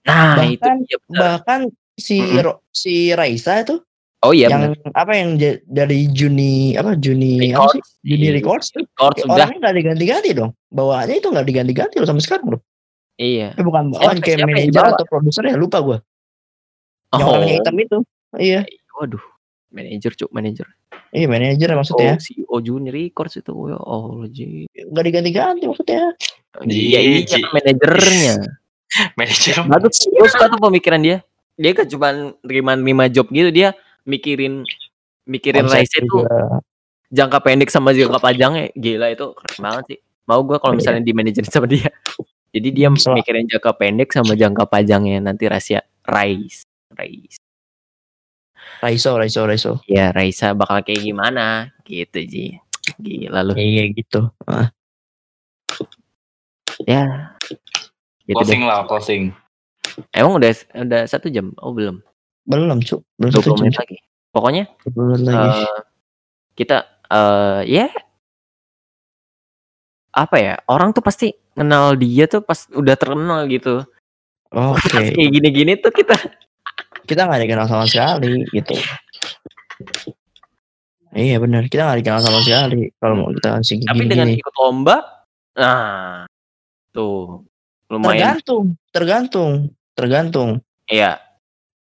[0.03, 1.20] nah itu Bahkan dia benar.
[1.20, 1.61] bahkan
[1.97, 2.16] si.
[2.20, 3.80] Ro- si Raisa itu
[4.20, 5.30] oh iya yang benar apa yang
[5.64, 7.80] dari Juni apa Juni apa sih?
[7.80, 7.88] Records.
[8.01, 8.32] Juni Iya.
[8.36, 10.51] Records Records sudah orangnya nggak diganti-ganti dong.
[10.68, 12.61] Bawaannya itu nggak diganti-ganti loh sampai sekarang bro.
[13.19, 13.49] Iya.
[13.55, 15.55] Eh bukan bawaan kayak yang manajer atau produser ya?
[15.55, 15.99] Lupa gue.
[17.15, 17.35] Yang oh.
[17.35, 17.99] orangnya hitam itu.
[18.35, 18.61] Iya,
[18.99, 19.25] waduh.
[19.75, 20.67] Manajer cuk manajer.
[21.15, 22.15] Iya manajer oh maksudnya.
[22.19, 23.55] CEO Junior Records itu.
[23.71, 24.67] Ya Allah ji.
[24.71, 26.03] Nggak diganti-ganti maksudnya.
[26.67, 28.35] iya iya kan manajernya.
[29.19, 29.55] Manajer.
[29.67, 31.19] Bagus gue suka tuh pemikiran dia.
[31.59, 33.75] Dia kan cuma terima terima job gitu dia
[34.07, 34.62] mikirin
[35.27, 36.23] mikirin Raisa itu
[37.11, 38.71] jangka pendek sama jangka panjangnya.
[38.75, 39.99] Gila itu keren banget sih.
[40.31, 40.81] Mau gue kalau Iya.
[40.83, 41.91] misalnya di manajer sama dia
[42.55, 43.11] jadi dia Bisa.
[43.11, 45.19] mikirin jangka pendek sama jangka panjangnya.
[45.19, 46.63] Nanti rahasia Rais
[46.95, 47.35] Rais
[48.79, 49.73] Raiso, Raiso, Raiso.
[49.89, 51.73] ya Raisa bakal kayak gimana?
[51.83, 52.45] Gitu Ji.
[53.01, 53.53] Gila lu.
[53.57, 54.29] Iya gitu.
[54.45, 54.69] Ah,
[56.85, 57.33] ya.
[58.29, 58.37] Gitu deh.
[58.37, 59.23] Closing lah, closing.
[60.13, 60.53] emang udah
[60.85, 61.53] udah satu jam?
[61.65, 62.01] Oh belum.
[62.45, 63.61] Belum cuk, belum 20 satu jam.
[63.65, 63.99] menit lagi.
[64.31, 65.49] Pokoknya 20 menit lagi.
[65.65, 65.79] eh,
[66.55, 66.77] kita
[67.09, 67.87] eh ya.
[70.15, 70.55] Apa ya?
[70.69, 73.87] Orang tuh pasti kenal dia tuh pas udah terkenal gitu
[74.55, 76.15] Oke, Kayak gini-gini tuh kita
[77.05, 78.75] kita nggak dikenal sama sekali gitu.
[81.15, 84.39] Iya benar, kita nggak dikenal sama sekali kalau mau kita segi tapi dengan gini.
[84.43, 84.97] ikut lomba
[85.55, 86.27] nah
[86.91, 87.47] tuh
[87.87, 89.53] lumayan Tergantung, tergantung,
[89.95, 90.51] tergantung.
[90.91, 91.23] iya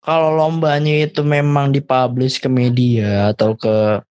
[0.03, 4.03] Kalau lombanya itu memang dipublish ke media atau ke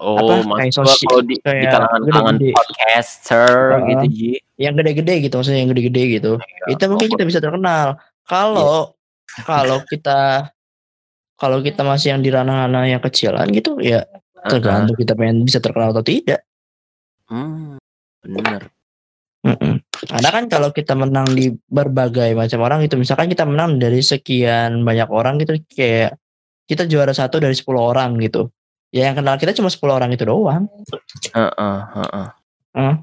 [0.00, 2.54] oh Apa, kayak gua sosi- kalau di, di kayak kalangan-kalangan gede-gede.
[2.54, 3.86] podcaster Heeh.
[3.90, 6.32] gitu Ji yang gede-gede gitu, maksudnya yang gede-gede gitu,
[6.70, 7.98] itu mungkin kita bisa terkenal.
[8.26, 8.94] Kalau
[9.42, 10.50] kalau kita
[11.34, 14.06] kalau kita masih yang di ranah-ranah yang kecilan gitu, ya
[14.46, 16.46] tergantung kita pengen bisa terkenal atau tidak.
[17.26, 17.80] hmm,
[18.22, 18.68] bener
[19.44, 19.76] Mm-mm.
[20.08, 24.80] Karena kan kalau kita menang di berbagai macam orang gitu, misalkan kita menang dari sekian
[24.80, 26.16] banyak orang gitu, kayak
[26.64, 28.48] kita juara satu dari 10 orang gitu.
[28.94, 30.70] Ya yang kenal kita cuma 10 orang itu doang.
[31.34, 32.94] Heeh, heeh.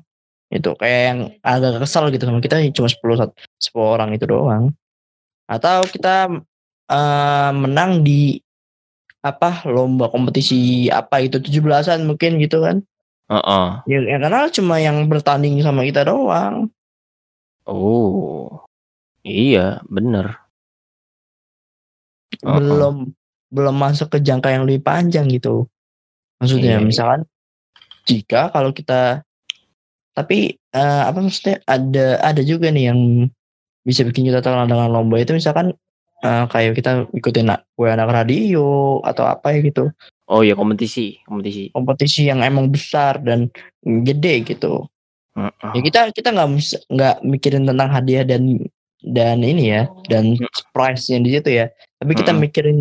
[0.51, 4.71] Itu kayak yang agak kesal gitu sama kita cuma 10 sat- 10 orang itu doang.
[5.51, 6.31] Atau kita
[6.87, 8.39] eh, menang di
[9.21, 12.79] apa lomba kompetisi apa itu 17-an mungkin gitu kan.
[13.27, 13.67] Heeh.
[13.91, 16.71] Ya, yang kenal cuma yang bertanding sama kita doang.
[17.65, 18.65] oh
[19.21, 20.41] iya bener
[22.41, 22.57] Heeh.
[22.57, 23.13] belum
[23.51, 25.67] belum masuk ke jangka yang lebih panjang gitu.
[26.41, 26.87] Maksudnya Iya, iya.
[26.89, 27.21] misalkan
[28.09, 29.21] jika kalau kita
[30.11, 33.29] tapi eh, apa maksudnya ada ada juga nih yang
[33.87, 35.71] bisa bikin kita terkenal dengan lomba itu misalkan
[36.25, 39.87] eh, kayak kita ikutin kue anak radio atau apa ya gitu
[40.27, 43.47] oh iya kompetisi kompetisi kompetisi yang emang besar dan
[43.85, 44.85] gede gitu
[45.37, 45.71] Heeh.
[45.77, 46.49] ya kita kita nggak
[46.91, 48.59] nggak mikirin tentang hadiah dan
[49.01, 50.35] dan ini ya dan
[50.75, 52.43] prize yang di situ ya tapi kita Mm-mm.
[52.45, 52.77] mikirin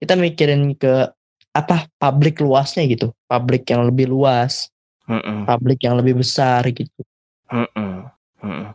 [0.00, 1.10] kita mikirin ke
[1.50, 4.70] apa publik luasnya gitu publik yang lebih luas
[5.10, 5.42] Heeh.
[5.46, 7.02] publik yang lebih besar gitu
[7.50, 7.94] Heeh.
[8.40, 8.70] Heeh.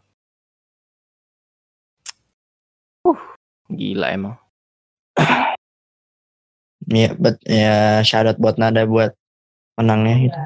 [3.07, 3.21] Uh,
[3.71, 4.35] gila emang.
[6.91, 9.15] ya but ya shout out buat nada buat
[9.79, 10.39] menangnya gitu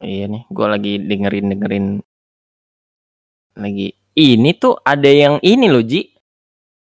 [0.00, 1.86] Iya nih, gua lagi dengerin dengerin
[3.52, 3.92] lagi.
[4.16, 6.08] Ini tuh ada yang ini loh Ji,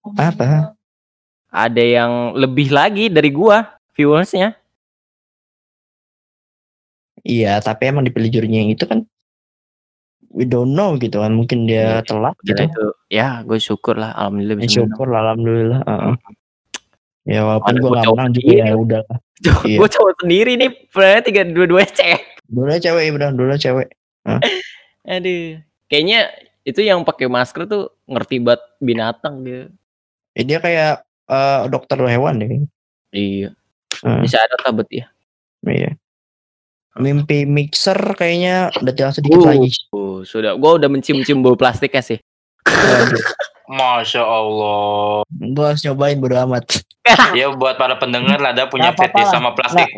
[0.01, 0.74] apa
[1.53, 3.61] ada yang lebih lagi dari gua
[3.94, 4.58] viewersnya.
[7.24, 9.08] iya tapi emang dipilih jurinya yang itu kan
[10.34, 14.12] we don't know gitu kan mungkin dia Iya, telat gitu itu, ya gue syukur lah,
[14.18, 14.78] alhamdulillah ya, bisa menang.
[14.89, 16.16] syukur lah, alhamdulillah heeh.
[17.24, 19.02] ya walaupun gue gak menang juga ya udah
[19.68, 19.76] Iya.
[19.76, 22.22] Gue cowok sendiri nih, sebenarnya tiga dua dua cewek.
[22.48, 23.88] dulu cewek udah dulu cewek
[25.14, 25.60] Aduh,
[25.91, 26.32] kayaknya
[26.64, 29.68] itu yang pakai masker tuh ngerti banget binatang dia.
[30.32, 32.64] Eh, dia kayak eh, dokter hewan deh.
[33.12, 33.52] Iya,
[34.04, 35.06] Hmm, bisa ada tabet ya.
[35.64, 35.95] iya.
[36.93, 39.47] Mimpi mixer kayaknya udah jelas sedikit Uh.
[39.49, 39.70] lagi.
[39.95, 42.20] Oh, sudah, gua udah mencium-cium bau plastiknya sih.
[43.64, 45.24] Masya Allah.
[45.32, 46.68] Gue harus nyobain bodo amat.
[47.36, 49.32] Ya buat para pendengar lah ada punya apa-apa lah.
[49.32, 49.91] sama plastik.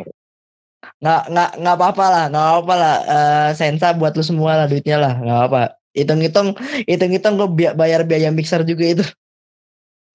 [0.97, 2.95] Nggak nggak nggak apa-apa lah, nggak apa lah.
[3.05, 5.61] Eh, sensa buat lu semua lah duitnya lah, nggak apa.
[5.93, 6.57] Hitung-hitung,
[6.89, 9.05] hitung-hitung gue bi- bayar biaya mixer juga itu.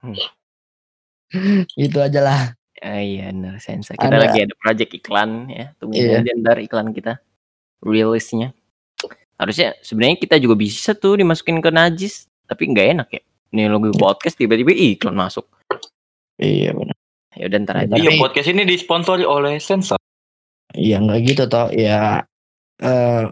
[0.03, 0.17] Hmm.
[1.79, 2.41] itu aja lah.
[2.81, 3.93] Ah, iya, benar sensa.
[3.93, 5.77] Kita Ada- lagi ada project iklan ya.
[5.77, 6.25] Tunggu Iya.
[6.25, 7.21] aja ntar iklan kita.
[7.85, 8.57] Rilisnya.
[9.37, 13.23] Harusnya sebenarnya kita juga bisa tuh dimasukin ke najis, tapi nggak enak ya.
[13.53, 15.45] Nih logo podcast tiba-tiba iklan masuk.
[16.41, 16.97] Iya benar.
[17.37, 17.95] Ya udah ntar Ya, aja.
[18.01, 19.97] Iya podcast ini disponsori oleh Sensa.
[20.73, 21.69] Iya nggak gitu toh.
[21.73, 22.25] Ya
[22.81, 23.25] eh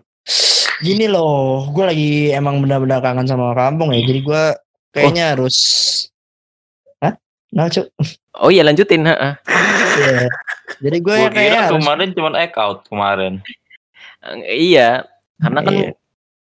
[0.85, 4.05] gini loh, gue lagi emang benar-benar kangen sama kampung ya.
[4.05, 4.43] Jadi gue
[4.93, 5.57] kayaknya harus.
[7.01, 7.17] Hah?
[7.53, 7.89] Nah, Cuk.
[8.39, 9.33] Oh iya lanjutin, heeh.
[9.99, 10.31] Iya.
[10.79, 11.75] Jadi gue Gue ya kayaknya kira harus.
[11.77, 13.33] kemarin cuma egg out kemarin.
[14.45, 15.91] Iya, karena kan Iya.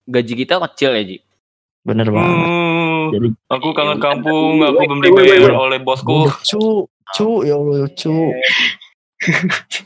[0.05, 1.17] gaji kita kecil ya, Ji.
[1.81, 2.31] Bener banget.
[2.37, 4.69] Hmm, Jadi aku kangen Iya, kampung, bener.
[4.69, 6.29] aku belum dibayar oleh bosku.
[6.45, 8.15] cu, cu, ya Allah, cu.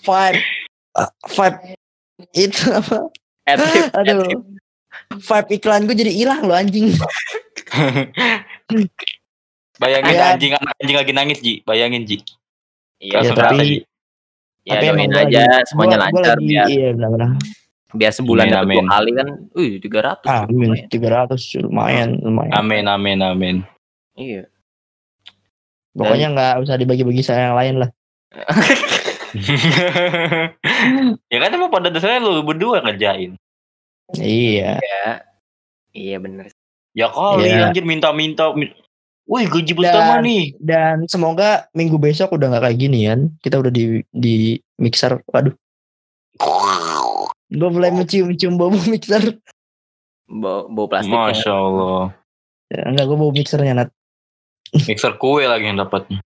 [0.02, 0.38] Five,
[0.94, 1.56] uh, five
[2.34, 3.10] itu apa?
[3.46, 4.42] Adlib, Aduh.
[5.20, 6.90] Five iklan gue jadi hilang loh anjing.
[9.76, 10.24] Bayangin Ya.
[10.32, 12.18] anjing anak anjing lagi nangis Ji, bayangin Ji.
[12.98, 13.84] Iya, Ya, tapi-?
[14.66, 17.30] Ya tapi doain gua aja lagi- semuanya gua- gua lancar lagi- biar Iya benar-benar.
[17.92, 18.88] biar sebulan Amin, dapat dua amin.
[18.90, 19.28] kali kan.
[19.54, 20.26] Wih, 300.
[20.26, 20.86] Ah, tuh, lumayan.
[20.90, 22.54] tiga ratus lumayan, lumayan.
[22.54, 23.56] Amin amin amin.
[24.16, 24.44] Iya.
[25.92, 27.90] Pokoknya nggak usah dibagi-bagi saya yang lain lah.
[31.32, 33.36] ya kan emang pada dasarnya lu berdua ngerjain.
[34.14, 34.78] Iya.
[34.78, 35.06] Ya.
[35.92, 36.46] Iya bener.
[36.92, 37.70] Ya kali Iya.
[37.70, 38.52] anjir minta-minta.
[39.26, 40.44] Wih gaji Dan- pertama nih.
[40.62, 43.20] Dan semoga minggu besok udah nggak kayak gini kan.
[43.42, 44.36] Kita udah di di
[44.78, 45.18] mixer.
[45.26, 45.54] Waduh,
[47.50, 49.42] gue mulai mencium-cium bau mixer.
[50.30, 51.34] Bau, bau plastiknya.
[51.34, 52.02] Masya Allah.
[52.70, 53.90] Ya, enggak gue bau mixernya nat.
[54.86, 56.22] Mixer kue lagi yang dapatnya.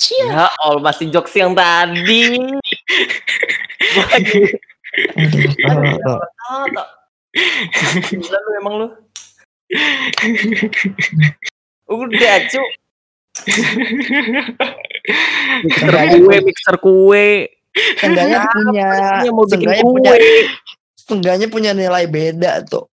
[0.00, 0.24] Cia.
[0.28, 2.40] Ya Allah masih jokes yang tadi.
[8.10, 8.88] Gila lu emang lu.
[11.90, 12.62] Udah cu.
[15.66, 17.28] Mixer kue, mixer kue.
[17.98, 18.86] Seenggaknya punya
[19.22, 20.18] Ini mau bikin punya kue.
[21.06, 22.86] seenggaknya punya nilai beda tuh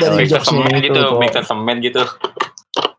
[0.00, 1.18] dari Mixer jokesnya semen itu gitu, tuh.
[1.20, 2.02] mixer semen gitu.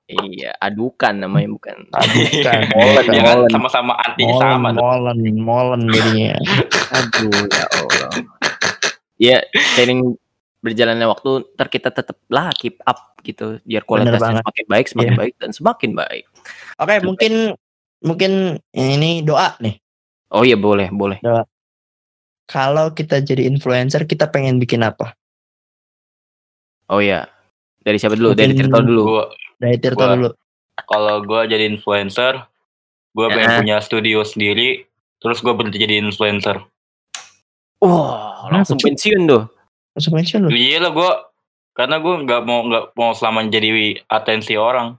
[0.09, 1.77] Iya, adukan namanya bukan.
[1.85, 3.05] Bukan, Molen.
[3.13, 3.49] Ya Molen.
[3.53, 4.69] sama-sama artinya molen, sama.
[4.73, 4.81] tuh.
[4.81, 6.33] molen, molen jadinya.
[6.97, 8.09] Aduh ya Allah.
[9.19, 9.37] Ya,
[9.75, 10.15] seiring
[10.65, 15.19] berjalannya waktu ntar kita tetap lah keep up gitu biar kualitasnya semakin baik, semakin Iya.
[15.19, 16.23] baik dan semakin baik.
[16.77, 17.33] Oke, mungkin
[17.99, 18.31] mungkin
[18.71, 19.75] ini doa nih.
[20.29, 21.17] Oh iya boleh, boleh.
[22.45, 25.13] Kalau kita jadi influencer, kita pengen bikin apa?
[26.89, 27.29] Oh iya.
[27.79, 28.33] Dari siapa dulu?
[28.33, 29.01] Dari Mungkin- Tirto dulu.
[29.05, 29.23] Gua
[29.59, 30.29] Dari Tirto Gua- dulu.
[30.87, 32.41] kalau gua jadi influencer,
[33.13, 33.57] gua pengen Ya.
[33.61, 34.87] punya studio sendiri,
[35.19, 36.63] terus gua berhenti jadi influencer.
[37.79, 38.87] Wah, langsung Kenapa, Cuk?
[38.91, 39.43] pensiun tuh.
[39.95, 40.49] Langsung mention lu.
[40.51, 41.11] Iya lah gua
[41.73, 44.95] karena gua nggak mau nggak mau selama jadi atensi orang.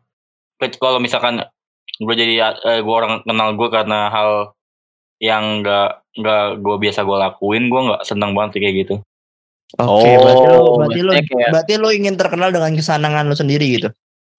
[0.58, 1.44] Kalau misalkan
[2.00, 4.30] gua jadi eh, gua orang kenal gua karena hal
[5.20, 8.94] yang nggak nggak gua biasa gua lakuin, gua nggak senang banget kayak gitu.
[9.78, 13.36] Oke, Oh, berarti lu berarti lu maksudnya kayak- berarti lu ingin terkenal dengan kesenangan lu
[13.38, 13.88] sendiri gitu.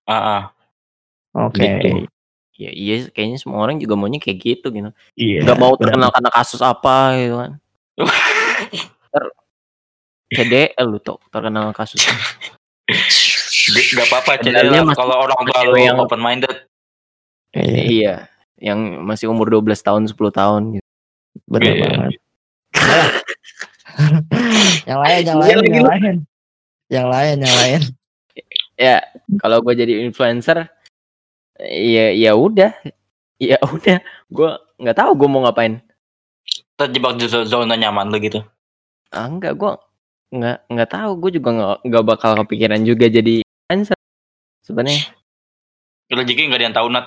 [0.03, 0.41] Ah, ah.
[1.47, 1.63] Oke.
[1.63, 2.03] Gitu.
[2.59, 4.91] Ya iya, kayaknya semua orang juga maunya kayak gitu gitu.
[5.15, 5.47] Iya.
[5.47, 7.51] Gak mau terkenal karena kasus apa gitu kan.
[10.31, 12.07] CDL lu tuh terkenal kasus.
[13.91, 14.39] Gak, apa-apa
[14.87, 16.55] masih- kalau orang tua lu yang- open minded.
[17.51, 18.15] Iya, iya,
[18.57, 20.87] yang masih umur 12 tahun, 10 tahun gitu.
[21.47, 21.83] benar Iya.
[21.83, 22.11] banget.
[24.89, 26.15] yang lain, yang Iya, lain, yang lain.
[26.87, 27.81] Yang lain, yang lain.
[28.75, 28.97] Ya,
[29.37, 30.67] kalau gue jadi influencer
[31.61, 32.71] ya ya udah.
[33.37, 35.79] Ya udah, gue nggak tahu gue mau ngapain.
[36.75, 38.41] Terjebak di zo- zona nyaman lu gitu.
[39.09, 39.71] Ah, enggak, gue
[40.31, 41.11] nggak nggak tahu.
[41.19, 43.97] Gue juga nggak nggak bakal kepikiran juga jadi influencer.
[44.63, 45.03] Sebenarnya.
[46.11, 47.05] Rezeki nggak ada yang tahu nat.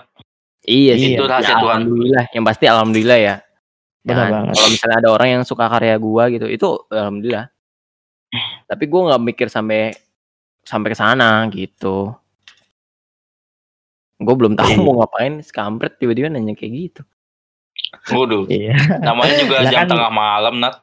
[0.64, 1.12] Iya sih.
[1.16, 1.84] Itu rahasia Ya, Tuhan.
[1.84, 2.24] Alhamdulillah.
[2.32, 3.34] Yang pasti alhamdulillah ya.
[4.04, 4.54] Benar banget.
[4.56, 7.48] Kalau misalnya ada orang yang suka karya gua gitu, itu alhamdulillah.
[8.68, 9.92] Tapi gua nggak mikir sampai
[10.64, 12.12] sampai ke sana gitu.
[14.14, 14.80] Gue belum tahu Iya.
[14.80, 17.02] mau ngapain, sekampret tiba-tiba nanya kayak gitu.
[18.14, 18.72] Waduh, Iya.
[19.02, 20.80] namanya juga Lah jam kan- tengah malam nat.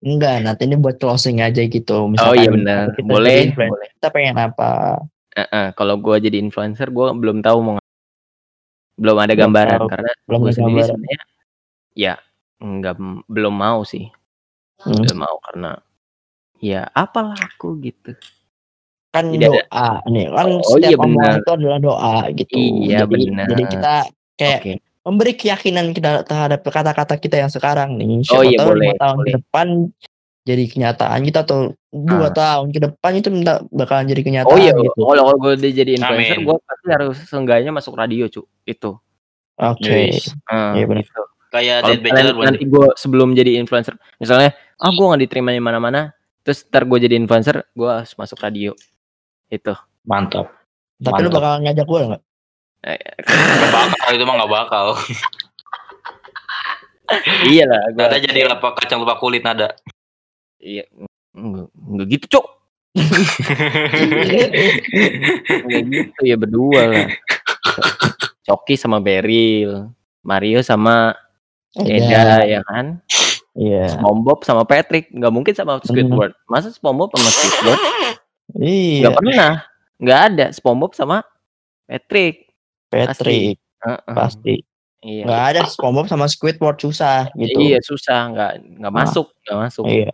[0.00, 2.08] Enggak, nanti ini buat closing aja gitu.
[2.08, 3.88] oh iya benar, kita boleh, boleh.
[4.00, 4.96] Kita pengen apa?
[5.36, 7.88] Eh, eh, kalau gua jadi influencer, gua belum tahu mau ngapain.
[8.96, 9.88] belum ada Belum gambaran tahu.
[9.92, 10.88] karena Belum gue ada sendiri gambaran.
[10.92, 11.20] sebenarnya
[11.96, 12.14] ya
[12.60, 12.94] nggak
[13.28, 14.04] belum mau sih,
[14.80, 15.00] Hmm.
[15.04, 15.70] belum mau karena
[16.56, 18.12] ya apalah aku gitu.
[19.10, 19.60] kan Tidak ada.
[19.66, 23.46] doa nih kan Oh, setiap iya omongan itu adalah doa gitu Iya, jadi, benar.
[23.50, 23.94] jadi kita
[24.38, 24.72] kayak Oke.
[25.10, 29.16] Memberi keyakinan kita terhadap kata-kata kita yang sekarang nih siapa Oh, iya, tahu boleh, tahun
[29.16, 29.32] ke boleh.
[29.36, 29.66] depan
[30.40, 31.58] jadi kenyataan kita atau
[31.90, 32.32] dua Ah.
[32.32, 35.72] tahun ke depan itu minta bakalan jadi kenyataan Oh iya, gitu kalau kalau gue udah
[35.74, 38.90] jadi influencer, gue pasti harus seenggaknya masuk radio cu, itu.
[39.56, 40.30] oke Yes.
[40.46, 41.02] Ah, Iya, benar.
[41.02, 41.22] gitu.
[41.50, 45.58] Kayak Kalau Dead Bachelor nanti gue sebelum jadi influencer, misalnya, ah gue nggak diterima di
[45.58, 48.70] mana-mana, terus ntar gue jadi influencer, gue harus masuk radio.
[49.46, 49.74] Itu.
[50.02, 50.46] mantap.
[50.96, 51.36] tapi lu Mantap.
[51.36, 52.22] bakal ngajak gue nggak
[52.80, 54.86] Gak bakal itu mah gak bakal.
[57.50, 57.82] iya lah.
[57.92, 59.76] Gua, Nada jadi lapak kacang lupa kulit nada.
[60.60, 60.88] Iya.
[61.36, 62.46] Enggak, gitu cok.
[65.66, 67.06] Enggak gitu ya berdua lah.
[68.48, 69.92] Coki sama Beril,
[70.24, 71.14] Mario sama
[71.78, 72.98] Eda ya kan.
[73.54, 77.80] iya SpongeBob sama Patrick nggak mungkin sama Squidward masa SpongeBob sama Squidward
[78.62, 79.52] iya nggak pernah
[79.98, 81.26] nggak ada SpongeBob sama
[81.86, 82.49] Patrick
[82.90, 83.56] Patrick
[84.06, 84.54] pasti
[85.00, 88.96] iya nggak ada SpongeBob sama Squidward susah gitu iya susah nggak nggak Ah.
[89.00, 90.10] masuk nggak masuk Iya.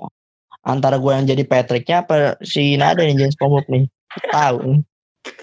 [0.62, 3.84] Antara gue yang jadi Patricknya apa si Nada yang jadi SpongeBob nih?
[4.28, 4.82] Tahu.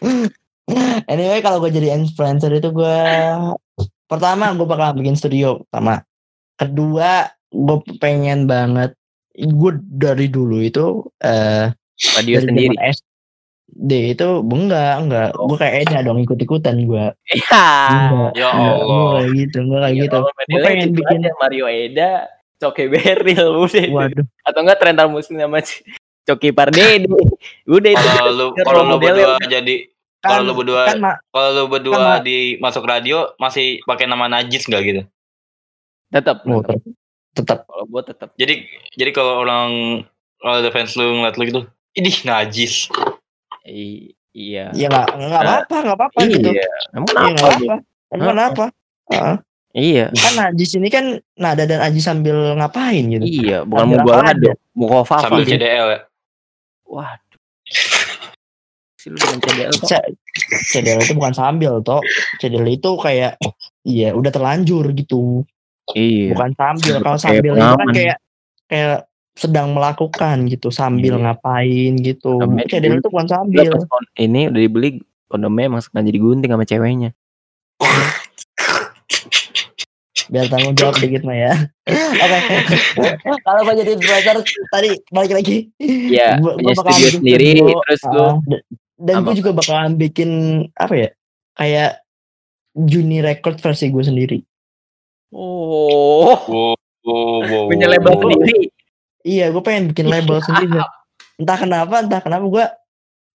[1.11, 2.97] anyway kalau gue jadi influencer itu gue
[4.05, 6.03] pertama gue bakal bikin studio pertama.
[6.55, 8.93] Kedua gue pengen banget
[9.34, 11.71] gue dari dulu itu eh
[12.19, 12.75] radio sendiri
[13.74, 17.65] SD itu enggak enggak gue kayak Eda dong ikut ikutan gue iya.
[17.89, 19.11] Enggak Ya enggak, gue Allah.
[19.17, 20.17] kayak gitu gue kayak Ya gitu.
[20.21, 22.11] Gue modelnya pengen gitu bikin Mario Eda
[22.61, 23.91] Coki Beril udah itu.
[23.91, 24.26] waduh.
[24.45, 25.59] Atau enggak Trentar Muslim sama
[26.24, 27.09] Coki Pardede.
[27.76, 29.76] Udah itu Kalau lu Biar kalau lu berdua jadi
[30.24, 30.99] kalau lu berdua kan
[31.36, 35.01] kalau lu berdua di masuk radio masih pakai nama najis nggak gitu?
[36.13, 36.61] tetap oh,
[37.34, 39.71] tetap, kalau gua tetap Jadi jadi kalau orang
[40.38, 41.61] kalau ada fans lu ngeliat lu gitu,
[41.97, 42.88] idih najis.
[43.66, 44.74] I- Iya.
[44.74, 46.49] Ya nggak nggak apa-apa, nggak apa-apa gitu.
[46.49, 46.70] Iya.
[46.91, 47.45] Emang Iya nggak kenapa?
[47.45, 47.76] apa-apa.
[48.09, 48.66] Emang kenapa?
[49.05, 49.36] Heeh.
[49.74, 50.05] Iya.
[50.09, 51.05] kan Najis ini kan
[51.36, 53.22] nada dan Aji sambil ngapain gitu.
[53.22, 55.99] Iya, bukan mau gua apa lado, mau kau Sambil CDL ya.
[56.84, 57.39] Waduh.
[58.97, 59.88] Si lu dengan CDL kok.
[59.89, 60.14] C-
[60.74, 62.01] CDL itu bukan sambil toh.
[62.38, 63.38] CDL itu kayak
[63.84, 65.45] iya udah terlanjur gitu.
[65.93, 66.34] Iya.
[66.34, 66.93] Bukan sambil.
[67.01, 68.18] Kalau sambil itu kan kayak
[68.66, 68.97] kayak
[69.34, 71.23] sedang melakukan gitu sambil Iya.
[71.25, 72.38] ngapain gitu.
[72.69, 73.65] CDL itu bukan Udah sambil.
[74.21, 74.89] ini udah dibeli
[75.25, 77.09] kondomnya emang sengaja digunting sama ceweknya.
[80.29, 81.53] Biar tanggung jawab dikit mah ya.
[81.89, 82.55] Oke.
[83.45, 84.38] Kalau gua jadi influencer
[84.71, 85.57] tadi balik lagi.
[85.81, 88.34] Iya, punya studio sendiri studio, terus lu ah,
[89.03, 90.29] dan gue juga bakalan bikin
[90.79, 91.09] apa ya
[91.59, 91.91] kayak
[92.73, 94.39] Juni Record versi gue sendiri
[95.34, 98.21] Oh, Wow, wow, wow, punya label wow.
[98.21, 98.69] sendiri.
[99.24, 100.80] Iya gue pengen bikin label sendiri
[101.36, 102.65] entah kenapa entah kenapa gue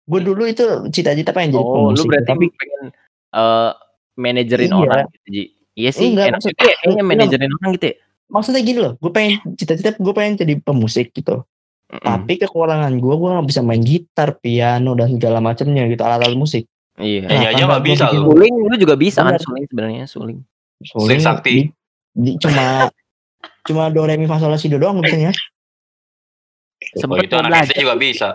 [0.06, 2.82] gue dulu itu cita-cita pengen jadi Oh, lu pemusik berarti tapi pengen
[3.30, 3.72] eh
[4.16, 4.78] manajerin Iya.
[4.80, 5.44] orang gitu, Ji.
[5.74, 7.08] Iya sih, Enggak, enak maksud- juga ya kayaknya enggak.
[7.08, 7.96] manajerin orang gitu ya.
[8.28, 11.36] maksudnya gini loh gue pengen cita-cita gue pengen jadi pemusik gitu
[11.88, 12.02] Mm-mm.
[12.02, 16.68] tapi kekurangan gue gue nggak bisa main gitar piano dan segala macamnya gitu alat-alat musik
[16.98, 17.30] Iya.
[17.30, 18.34] Iya aja gua bisa lu.
[18.34, 20.42] Suling lu juga bisa kan suling sebenarnya suling.
[20.82, 21.54] Soalnya sakti.
[21.54, 21.70] di-
[22.12, 22.90] di- cuma
[23.64, 25.38] cuma do re mi fa sol la si do doang bisanya Oh,
[26.94, 28.30] Sempet itu anak belajar, SD juga bisa.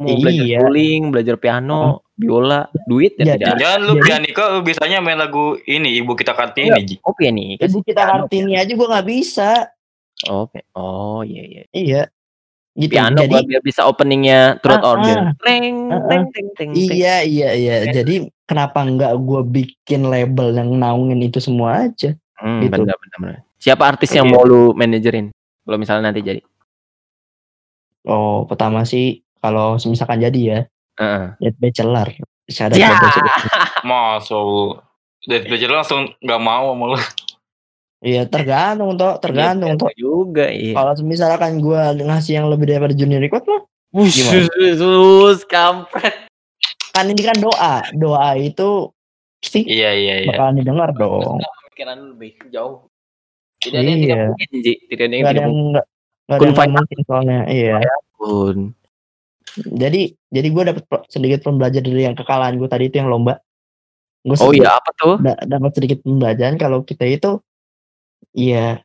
[0.00, 0.58] mau belajar Iya.
[0.64, 1.80] suling, belajar piano,
[2.14, 3.60] biola, duit ya Jadi- tidak ada.
[3.60, 6.96] Jangan lu pianika lu bisanya main lagu ini Ibu Kita Kartini, Ji.
[7.04, 7.36] Oh, piano.
[7.54, 9.68] ibu kita kartini aja gue nggak bisa
[10.48, 11.62] pi- oh iya iya.
[11.70, 12.02] iya
[12.72, 15.16] gitu Piano jadi biar bisa openingnya truth Ah, order.
[15.20, 15.32] ah.
[15.38, 16.02] Teng, Ah, ah.
[16.08, 16.88] teng, teng, teng, teng.
[16.90, 17.74] Iya iya iya.
[17.86, 18.14] Jadi
[18.44, 22.16] kenapa nggak gue bikin label yang naungin itu semua aja?
[22.34, 22.72] Hmm, gitu.
[22.72, 23.38] benar, benar, benar.
[23.60, 25.28] Siapa artis yang mau lu manajerin?
[25.60, 26.40] Kalau misalnya nanti jadi.
[28.04, 30.60] Oh pertama sih kalau misalkan jadi ya
[30.94, 31.24] Heeh.
[31.40, 32.08] Dead Bachelor.
[32.46, 32.92] Syarat Ya.
[32.92, 33.32] Dead Bachelor.
[33.88, 34.76] Masa lu
[35.24, 36.98] Dead Belajar langsung gak mau sama lu.
[38.04, 39.88] Iya tergantung toh tergantung toh.
[39.88, 40.76] Iya, juga iya.
[40.76, 43.62] Kalau misalkan gue ngasih yang lebih daripada Junior Record mah
[43.94, 44.44] gimana?
[44.76, 46.28] Sus, kampret.
[46.92, 48.92] kan ini kan doa doa itu
[49.40, 50.28] pasti Iya, iya, iya.
[50.30, 51.40] bakalan didengar dong.
[51.72, 52.86] Pikiran lebih jauh.
[53.58, 54.06] Tidak ada yang Iya.
[54.06, 54.72] tidak mungkin, Ji.
[54.84, 55.93] Tidak ada yang ada tidak mungkin.
[56.24, 57.40] Nggak ada Kun mungkin soalnya.
[57.46, 57.76] Iya.
[58.16, 58.56] Pun.
[59.54, 63.38] Jadi jadi gue dapet pe- sedikit pembelajar dari yang kekalahan gue tadi itu yang lomba.
[64.24, 65.20] Gue Oh iya, apa tuh?
[65.20, 67.38] da- dapat sedikit pembelajaran kalau kita itu
[68.34, 68.80] ya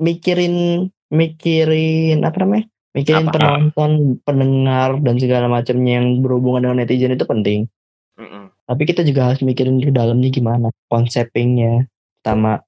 [0.00, 2.64] mikirin mikirin apa namanya
[2.96, 3.34] mikirin Apa?
[3.36, 3.90] penonton
[4.24, 7.68] pendengar dan segala macamnya yang berhubungan dengan netizen itu penting
[8.16, 8.48] Mm-mm.
[8.64, 11.84] tapi kita juga harus mikirin di dalamnya gimana konsepingnya
[12.20, 12.64] pertama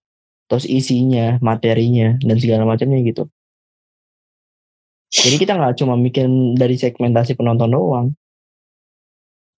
[0.47, 3.27] terus isinya materinya dan segala macamnya gitu.
[5.13, 8.07] Jadi kita nggak cuma mikirin dari segmentasi penonton doang.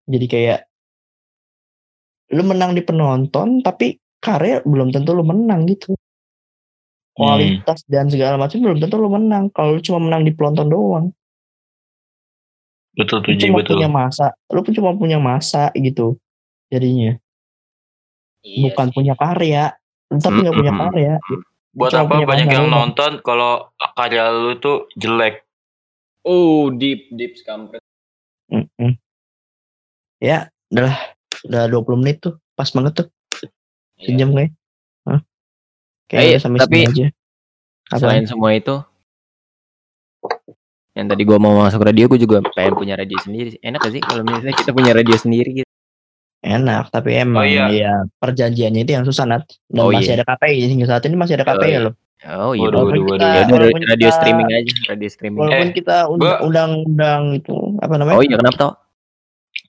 [0.10, 0.60] Jadi kayak
[2.34, 5.94] lu menang di penonton tapi karya belum tentu lu menang gitu.
[7.14, 11.06] Kualitas dan segala macam belum tentu lu menang kalau lu cuma menang di penonton doang.
[12.98, 13.78] Betul tuh, cuma betul.
[13.78, 16.18] punya masa lu pun cuma punya masa gitu
[16.74, 17.14] jadinya.
[18.42, 18.94] Iya bukan sih.
[18.98, 19.78] punya karya
[20.20, 20.86] tapi nggak punya Mm-mm.
[20.92, 21.16] karya
[21.74, 25.42] Buat cuma apa punya banyak yang nonton kalau karya lu tuh jelek?
[26.22, 27.82] Oh, deep, deep kampret.
[28.54, 28.94] Mm-mm.
[30.22, 30.94] ya udah
[31.50, 33.08] udah 20 menit tuh pas banget tuh
[33.98, 34.06] Iya.
[34.06, 34.52] sejam kayak
[35.04, 35.20] Hah?
[36.08, 37.06] kayak Eh, udah sampai tapi sini aja
[37.90, 37.98] Apa?
[38.00, 38.76] Selain semua itu,
[40.94, 43.58] yang tadi gua mau masuk radio, gua juga pengen punya radio sendiri.
[43.60, 45.72] Enak gak sih kalau misalnya kita punya radio sendiri gitu?
[46.44, 47.66] Enak tapi emang iya.
[47.72, 50.20] ya perjanjiannya itu yang susah nat dan Oh, masih iya.
[50.20, 51.80] ada KPI hingga saat ini masih ada Oh, KPI iya.
[51.82, 53.68] loh Oh iya, Waduh, waduh, waduh, waduh.
[53.68, 55.40] Ya radio kita- streaming aja, radio streaming.
[55.40, 55.98] walaupun Eh, kita
[56.40, 58.72] undang-undang itu apa namanya Oh iya, kenapa tau?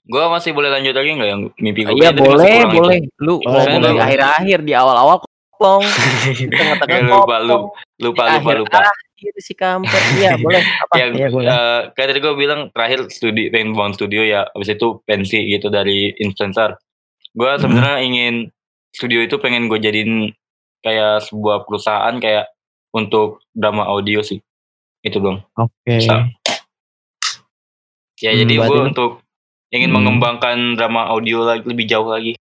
[0.05, 1.93] Gua masih boleh lanjut lagi nggak yang mimpi gue?
[1.95, 2.99] Iya boleh, boleh.
[3.17, 3.91] Lu Boleh, ngomong boleh.
[3.91, 5.83] di akhir-akhir, di awal-awal kopong,
[6.37, 7.67] di tengah-tengah Ya, lupa, lupa,
[7.97, 8.79] lupa, lupa, lupa.
[9.15, 10.03] Akhir-akhir si kampret.
[10.19, 10.61] Iya boleh.
[10.61, 10.93] Apa?
[10.99, 11.47] Ya, boleh.
[11.47, 16.11] eh, kayak tadi gue bilang terakhir studi bangun studio ya, habis itu pensi gitu dari
[16.19, 16.75] influencer.
[17.31, 17.61] Gue Hmm.
[17.63, 18.33] sebenarnya ingin
[18.91, 20.31] studio itu pengen gue jadiin
[20.83, 22.51] kayak sebuah perusahaan kayak
[22.95, 24.39] untuk drama audio sih,
[25.03, 25.43] itu dong.
[25.55, 26.27] oke Bisa.
[28.23, 29.11] Ya Hmm, jadi gue untuk
[29.75, 29.99] ingin Hmm.
[29.99, 32.39] mengembangkan drama audio lagi lebih jauh lagi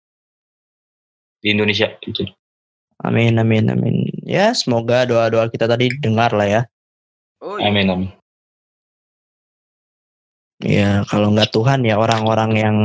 [1.42, 2.22] di Indonesia itu.
[3.02, 6.62] Amin amin amin ya semoga doa-doa kita tadi dengar lah ya
[7.36, 8.08] Oh, Amin amin.
[10.64, 12.76] ya kalau nggak Tuhan ya orang-orang yang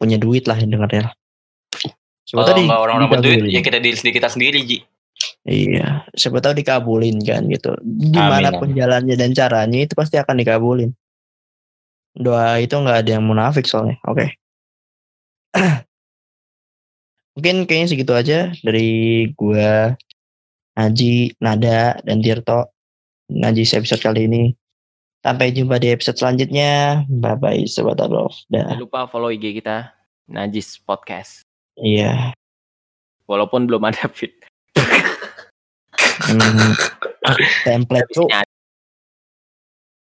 [0.00, 1.12] punya duit lah yang dengarnya
[2.24, 3.52] siapa Kalau nggak orang-orang berduit dikabulin.
[3.52, 4.78] ya kita diri sendiri kita sendiri Ji.
[5.44, 10.36] iya siapa tahu dikabulin kan gitu gimana Amin, pun jalannya dan caranya itu pasti akan
[10.40, 10.90] dikabulin
[12.18, 13.94] Doa itu nggak ada yang munafik soalnya.
[14.02, 14.34] Oke.
[17.38, 18.90] Mungkin kayaknya segitu aja dari
[19.38, 19.94] gua,
[20.74, 22.74] Haji, Nada, dan Tirto.
[23.30, 24.58] Najis episode kali ini.
[25.22, 27.06] Sampai jumpa di episode selanjutnya.
[27.06, 28.02] Bye bye sobat.
[28.02, 28.26] Dah.
[28.50, 29.94] Jangan lupa follow IG kita
[30.26, 31.46] Najis Podcast.
[31.78, 32.34] Iya.
[33.30, 34.34] Walaupun belum ada fit.
[36.26, 36.74] Hmm,
[37.70, 38.26] template tuh